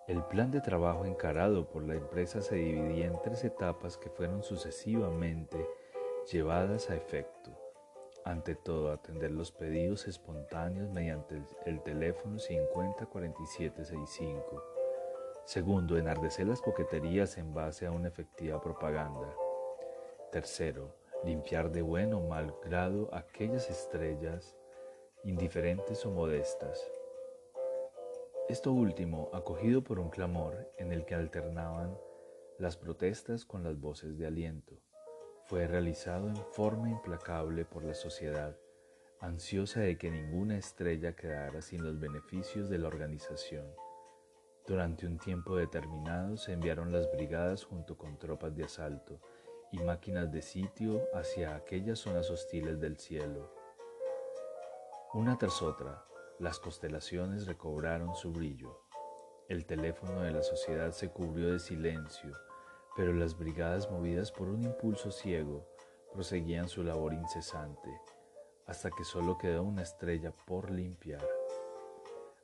el 0.08 0.22
plan 0.22 0.50
de 0.52 0.60
trabajo 0.60 1.04
encarado 1.04 1.68
por 1.68 1.82
la 1.82 1.96
empresa 1.96 2.40
se 2.40 2.54
dividía 2.54 3.06
en 3.06 3.20
tres 3.22 3.42
etapas 3.44 3.96
que 3.96 4.08
fueron 4.08 4.44
sucesivamente 4.44 5.68
llevadas 6.30 6.90
a 6.90 6.94
efecto. 6.94 7.50
Ante 8.24 8.54
todo, 8.54 8.92
atender 8.92 9.32
los 9.32 9.50
pedidos 9.50 10.06
espontáneos 10.06 10.90
mediante 10.90 11.42
el, 11.64 11.82
teléfono 11.82 12.38
504765. 12.38 14.62
Segundo, 15.44 15.98
enardecer 15.98 16.46
las 16.46 16.60
coqueterías 16.60 17.36
en 17.38 17.52
base 17.52 17.86
a 17.86 17.92
una 17.92 18.06
efectiva 18.08 18.60
propaganda. 18.60 19.34
Tercero, 20.30 20.94
limpiar 21.24 21.72
de 21.72 21.82
buen 21.82 22.14
o 22.14 22.20
mal 22.20 22.54
grado 22.64 23.08
aquellas 23.12 23.68
estrellas 23.70 24.56
indiferentes 25.24 26.06
o 26.06 26.10
modestas. 26.10 26.88
Esto 28.48 28.72
último, 28.72 29.28
acogido 29.32 29.82
por 29.82 29.98
un 29.98 30.08
clamor 30.08 30.72
en 30.78 30.92
el 30.92 31.04
que 31.04 31.16
alternaban 31.16 31.98
las 32.60 32.76
protestas 32.76 33.44
con 33.44 33.64
las 33.64 33.80
voces 33.80 34.16
de 34.18 34.28
aliento, 34.28 34.80
fue 35.46 35.66
realizado 35.66 36.28
en 36.28 36.36
forma 36.36 36.88
implacable 36.88 37.64
por 37.64 37.82
la 37.82 37.94
sociedad, 37.94 38.56
ansiosa 39.18 39.80
de 39.80 39.98
que 39.98 40.12
ninguna 40.12 40.56
estrella 40.56 41.16
quedara 41.16 41.60
sin 41.60 41.82
los 41.82 41.98
beneficios 41.98 42.70
de 42.70 42.78
la 42.78 42.86
organización. 42.86 43.66
Durante 44.64 45.08
un 45.08 45.18
tiempo 45.18 45.56
determinado 45.56 46.36
se 46.36 46.52
enviaron 46.52 46.92
las 46.92 47.10
brigadas 47.10 47.64
junto 47.64 47.98
con 47.98 48.16
tropas 48.16 48.54
de 48.54 48.62
asalto 48.62 49.20
y 49.72 49.78
máquinas 49.78 50.30
de 50.30 50.42
sitio 50.42 51.02
hacia 51.14 51.56
aquellas 51.56 51.98
zonas 51.98 52.30
hostiles 52.30 52.78
del 52.78 52.96
cielo. 52.96 53.52
Una 55.14 55.36
tras 55.36 55.62
otra, 55.62 56.04
las 56.38 56.60
constelaciones 56.60 57.46
recobraron 57.46 58.14
su 58.14 58.30
brillo. 58.30 58.82
El 59.48 59.64
teléfono 59.64 60.20
de 60.20 60.32
la 60.32 60.42
sociedad 60.42 60.92
se 60.92 61.08
cubrió 61.08 61.52
de 61.52 61.58
silencio, 61.58 62.30
pero 62.94 63.14
las 63.14 63.38
brigadas 63.38 63.90
movidas 63.90 64.30
por 64.32 64.48
un 64.48 64.62
impulso 64.62 65.10
ciego 65.10 65.66
proseguían 66.12 66.68
su 66.68 66.82
labor 66.82 67.14
incesante, 67.14 67.88
hasta 68.66 68.90
que 68.90 69.04
solo 69.04 69.38
quedó 69.38 69.62
una 69.62 69.82
estrella 69.82 70.32
por 70.46 70.70
limpiar. 70.70 71.26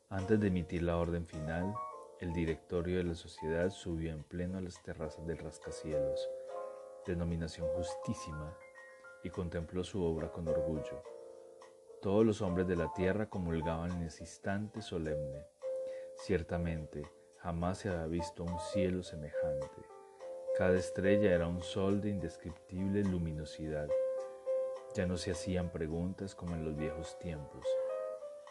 Antes 0.09 0.41
de 0.41 0.47
emitir 0.47 0.83
la 0.83 0.97
orden 0.97 1.27
final, 1.27 1.75
el 2.21 2.33
directorio 2.33 2.99
de 2.99 3.05
la 3.05 3.15
sociedad 3.15 3.71
subió 3.71 4.13
en 4.13 4.23
pleno 4.23 4.57
a 4.57 4.61
las 4.63 4.83
terrazas 4.83 5.27
del 5.27 5.39
rascacielos, 5.39 6.31
denominación 7.07 7.67
justísima, 7.77 8.57
y 9.25 9.31
contempló 9.31 9.85
su 9.85 10.03
obra 10.03 10.31
con 10.31 10.49
orgullo. 10.49 11.12
Todos 12.03 12.27
los 12.27 12.43
hombres 12.43 12.67
de 12.67 12.75
la 12.75 12.93
tierra 12.93 13.31
comulgaban 13.31 13.93
en 13.93 14.03
ese 14.03 14.25
instante 14.25 14.83
solemne. 14.83 15.47
Ciertamente, 16.17 17.05
jamás 17.37 17.79
se 17.79 17.91
había 17.91 18.07
visto 18.07 18.43
un 18.43 18.59
cielo 18.59 19.05
semejante. 19.05 19.83
Cada 20.59 20.77
estrella 20.77 21.33
era 21.33 21.47
un 21.47 21.63
sol 21.63 22.01
de 22.01 22.11
indescriptible 22.11 23.05
luminosidad. 23.05 23.89
Ya 24.97 25.07
no 25.07 25.17
se 25.17 25.31
hacían 25.31 25.71
preguntas 25.71 26.35
como 26.35 26.57
en 26.57 26.65
los 26.65 26.77
viejos 26.77 27.17
tiempos. 27.21 27.65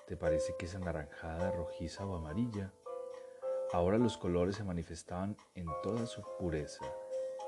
¿Te 0.07 0.15
parece 0.15 0.55
que 0.57 0.67
es 0.67 0.75
anaranjada, 0.75 1.51
rojiza 1.51 2.05
o 2.05 2.15
amarilla? 2.15 2.71
Ahora 3.73 3.97
los 3.97 4.17
colores 4.17 4.55
se 4.55 4.63
manifestaban 4.63 5.35
en 5.55 5.67
toda 5.83 6.05
su 6.05 6.23
pureza. 6.39 6.85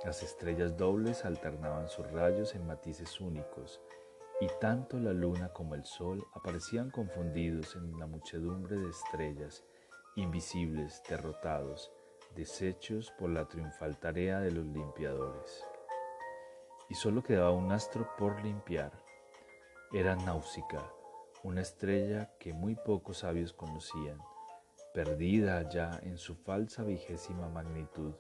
Las 0.04 0.22
estrellas 0.22 0.76
dobles 0.76 1.24
alternaban 1.24 1.88
sus 1.88 2.12
rayos 2.12 2.56
en 2.56 2.68
matices 2.68 3.22
únicos, 3.22 3.80
y 4.44 4.48
tanto 4.60 5.00
la 5.00 5.14
luna 5.14 5.54
como 5.54 5.74
el 5.74 5.86
sol 5.86 6.28
aparecían 6.34 6.92
confundidos 6.92 7.78
en 7.78 7.98
la 7.98 8.08
muchedumbre 8.08 8.76
de 8.76 8.90
estrellas, 8.90 9.64
invisibles, 10.18 11.02
derrotados, 11.08 11.94
deshechos 12.36 13.10
por 13.18 13.30
la 13.30 13.48
triunfal 13.48 13.98
tarea 14.00 14.42
de 14.42 14.52
los 14.52 14.66
limpiadores. 14.66 15.66
Y 16.90 16.96
solo 16.96 17.24
quedaba 17.24 17.52
un 17.52 17.72
astro 17.72 18.06
por 18.18 18.44
limpiar. 18.44 18.92
Era 19.94 20.18
Náusica, 20.18 20.92
una 21.44 21.62
estrella 21.62 22.34
que 22.38 22.52
muy 22.52 22.76
pocos 22.76 23.20
sabios 23.20 23.54
conocían 23.54 24.20
perdida 24.94 25.68
ya 25.70 26.00
en 26.04 26.18
su 26.18 26.36
falsa 26.36 26.84
vigésima 26.84 27.48
magnitud. 27.48 28.14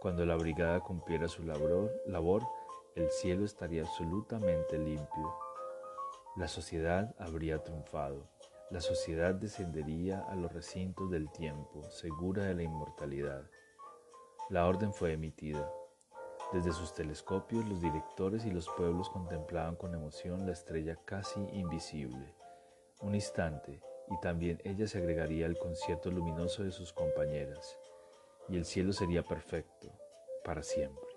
Cuando 0.00 0.26
la 0.26 0.36
brigada 0.36 0.78
cumpliera 0.80 1.26
su 1.26 1.42
labor, 1.42 2.46
el 2.94 3.10
cielo 3.10 3.44
estaría 3.44 3.82
absolutamente 3.82 4.78
limpio. 4.78 5.34
La 6.36 6.48
sociedad 6.48 7.14
habría 7.18 7.62
triunfado. 7.62 8.28
La 8.70 8.80
sociedad 8.80 9.34
descendería 9.34 10.20
a 10.28 10.34
los 10.34 10.52
recintos 10.52 11.10
del 11.10 11.30
tiempo, 11.30 11.88
segura 11.90 12.44
de 12.44 12.54
la 12.54 12.62
inmortalidad. 12.62 13.48
La 14.50 14.66
orden 14.66 14.92
fue 14.92 15.12
emitida. 15.12 15.70
Desde 16.52 16.72
sus 16.72 16.94
telescopios 16.94 17.66
los 17.66 17.80
directores 17.80 18.44
y 18.44 18.50
los 18.50 18.68
pueblos 18.70 19.10
contemplaban 19.10 19.76
con 19.76 19.94
emoción 19.94 20.46
la 20.46 20.52
estrella 20.52 20.96
casi 21.04 21.40
invisible. 21.52 22.34
Un 23.00 23.14
instante, 23.14 23.80
y 24.10 24.20
también 24.20 24.60
ella 24.64 24.86
se 24.86 24.98
agregaría 24.98 25.46
al 25.46 25.58
concierto 25.58 26.10
luminoso 26.10 26.62
de 26.62 26.70
sus 26.70 26.92
compañeras, 26.92 27.78
y 28.48 28.56
el 28.56 28.64
cielo 28.64 28.92
sería 28.92 29.22
perfecto 29.22 29.92
para 30.44 30.62
siempre. 30.62 31.07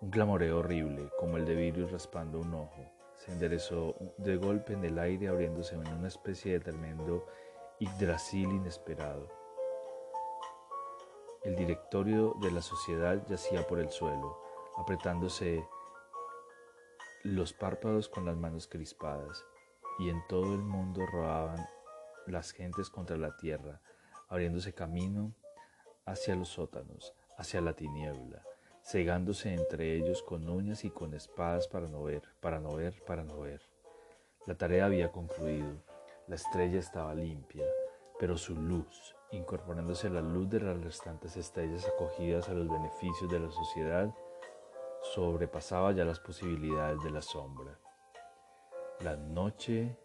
Un 0.00 0.10
clamoreo 0.10 0.60
horrible, 0.60 1.10
como 1.18 1.36
el 1.36 1.44
de 1.44 1.54
Virius 1.54 1.92
raspando 1.92 2.40
un 2.40 2.54
ojo, 2.54 2.90
se 3.16 3.32
enderezó 3.32 3.94
de 4.16 4.38
golpe 4.38 4.72
en 4.72 4.82
el 4.82 4.98
aire 4.98 5.28
abriéndose 5.28 5.74
en 5.74 5.86
una 5.86 6.08
especie 6.08 6.54
de 6.54 6.60
tremendo 6.60 7.26
Yggdrasil 7.80 8.50
inesperado. 8.50 9.28
El 11.44 11.54
directorio 11.54 12.34
de 12.40 12.50
la 12.50 12.62
sociedad 12.62 13.22
yacía 13.28 13.66
por 13.66 13.78
el 13.78 13.90
suelo, 13.90 14.40
apretándose 14.78 15.62
los 17.22 17.52
párpados 17.52 18.08
con 18.08 18.24
las 18.24 18.38
manos 18.38 18.68
crispadas, 18.68 19.44
y 19.98 20.08
en 20.08 20.26
todo 20.28 20.54
el 20.54 20.62
mundo 20.62 21.04
rodaban 21.12 21.68
las 22.26 22.52
gentes 22.52 22.88
contra 22.88 23.18
la 23.18 23.36
tierra, 23.36 23.82
abriéndose 24.28 24.72
camino 24.72 25.34
hacia 26.06 26.34
los 26.36 26.48
sótanos, 26.48 27.12
hacia 27.36 27.60
la 27.60 27.74
tiniebla, 27.74 28.42
cegándose 28.90 29.54
entre 29.54 29.94
ellos 29.94 30.20
con 30.20 30.48
uñas 30.48 30.84
y 30.84 30.90
con 30.90 31.14
espadas 31.14 31.68
para 31.68 31.86
no 31.86 32.02
ver, 32.02 32.22
para 32.40 32.58
no 32.58 32.74
ver, 32.74 33.00
para 33.06 33.22
no 33.22 33.38
ver. 33.38 33.60
La 34.46 34.56
tarea 34.56 34.86
había 34.86 35.12
concluido, 35.12 35.76
la 36.26 36.34
estrella 36.34 36.80
estaba 36.80 37.14
limpia, 37.14 37.64
pero 38.18 38.36
su 38.36 38.56
luz, 38.56 39.14
incorporándose 39.30 40.08
a 40.08 40.10
la 40.10 40.20
luz 40.20 40.50
de 40.50 40.58
las 40.58 40.82
restantes 40.82 41.36
estrellas 41.36 41.86
acogidas 41.86 42.48
a 42.48 42.54
los 42.54 42.68
beneficios 42.68 43.30
de 43.30 43.38
la 43.38 43.50
sociedad, 43.52 44.12
sobrepasaba 45.14 45.92
ya 45.92 46.04
las 46.04 46.18
posibilidades 46.18 47.00
de 47.04 47.10
la 47.12 47.22
sombra. 47.22 47.78
La 49.04 49.16
noche 49.16 49.96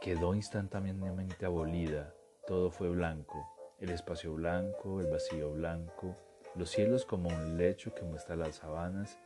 quedó 0.00 0.32
instantáneamente 0.32 1.44
abolida, 1.44 2.14
todo 2.46 2.70
fue 2.70 2.88
blanco, 2.88 3.74
el 3.80 3.90
espacio 3.90 4.32
blanco, 4.34 5.00
el 5.00 5.10
vacío 5.10 5.52
blanco, 5.52 6.16
los 6.56 6.70
cielos 6.70 7.04
como 7.04 7.28
un 7.28 7.56
lecho 7.56 7.94
que 7.94 8.02
muestra 8.02 8.36
las 8.36 8.56
sabanas, 8.56 9.18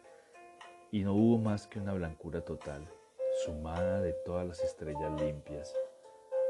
y 0.91 1.05
no 1.05 1.15
hubo 1.15 1.39
más 1.39 1.67
que 1.67 1.79
una 1.79 1.93
blancura 1.93 2.41
total, 2.41 2.89
sumada 3.45 4.01
de 4.01 4.13
todas 4.13 4.47
las 4.47 4.61
estrellas 4.65 5.21
limpias. 5.21 5.75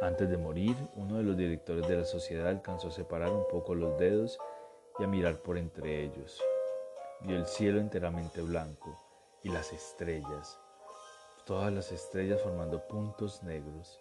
Antes 0.00 0.30
de 0.30 0.38
morir, 0.38 0.76
uno 0.96 1.18
de 1.18 1.22
los 1.22 1.36
directores 1.36 1.86
de 1.86 1.96
la 1.96 2.04
sociedad 2.04 2.48
alcanzó 2.48 2.88
a 2.88 2.92
separar 2.92 3.30
un 3.30 3.46
poco 3.48 3.74
los 3.74 3.98
dedos 3.98 4.38
y 4.98 5.04
a 5.04 5.06
mirar 5.06 5.42
por 5.42 5.58
entre 5.58 6.04
ellos. 6.04 6.42
Vio 7.20 7.36
el 7.36 7.46
cielo 7.46 7.80
enteramente 7.80 8.40
blanco 8.40 8.98
y 9.42 9.50
las 9.50 9.72
estrellas, 9.72 10.58
Todas 11.50 11.72
las 11.72 11.90
estrellas 11.90 12.40
formando 12.42 12.86
puntos 12.86 13.42
negros. 13.42 14.00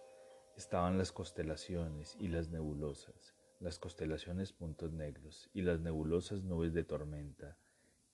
Estaban 0.56 0.98
las 0.98 1.10
constelaciones 1.10 2.14
y 2.20 2.28
las 2.28 2.48
nebulosas, 2.50 3.34
las 3.60 3.78
constelaciones 3.78 4.52
puntos 4.52 4.92
negros 4.92 5.50
y 5.52 5.62
las 5.62 5.80
nebulosas 5.80 6.42
nubes 6.42 6.72
de 6.72 6.82
tormenta, 6.82 7.56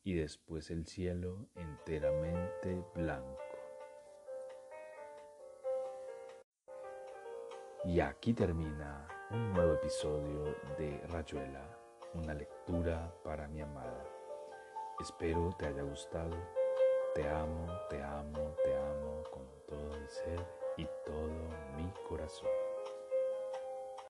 y 0.02 0.14
después 0.14 0.70
el 0.70 0.86
cielo 0.86 1.48
enteramente 1.54 2.84
blanco. 2.94 3.38
Y 7.84 8.00
aquí 8.00 8.34
termina 8.34 9.06
un 9.30 9.52
nuevo 9.52 9.74
episodio 9.74 10.56
de 10.76 11.00
Rayuela, 11.08 11.78
una 12.14 12.34
lectura 12.34 13.14
para 13.22 13.46
mi 13.46 13.60
amada. 13.60 14.04
Espero 15.00 15.54
te 15.56 15.66
haya 15.66 15.82
gustado. 15.82 16.36
Te 17.14 17.28
amo, 17.28 17.66
te 17.88 18.02
amo, 18.02 18.54
te 18.62 18.76
amo 18.76 19.22
con 19.32 19.46
todo 19.66 19.98
mi 19.98 20.08
ser 20.08 20.44
y 20.76 20.84
todo 21.04 21.30
mi 21.76 21.90
corazón. 22.08 22.65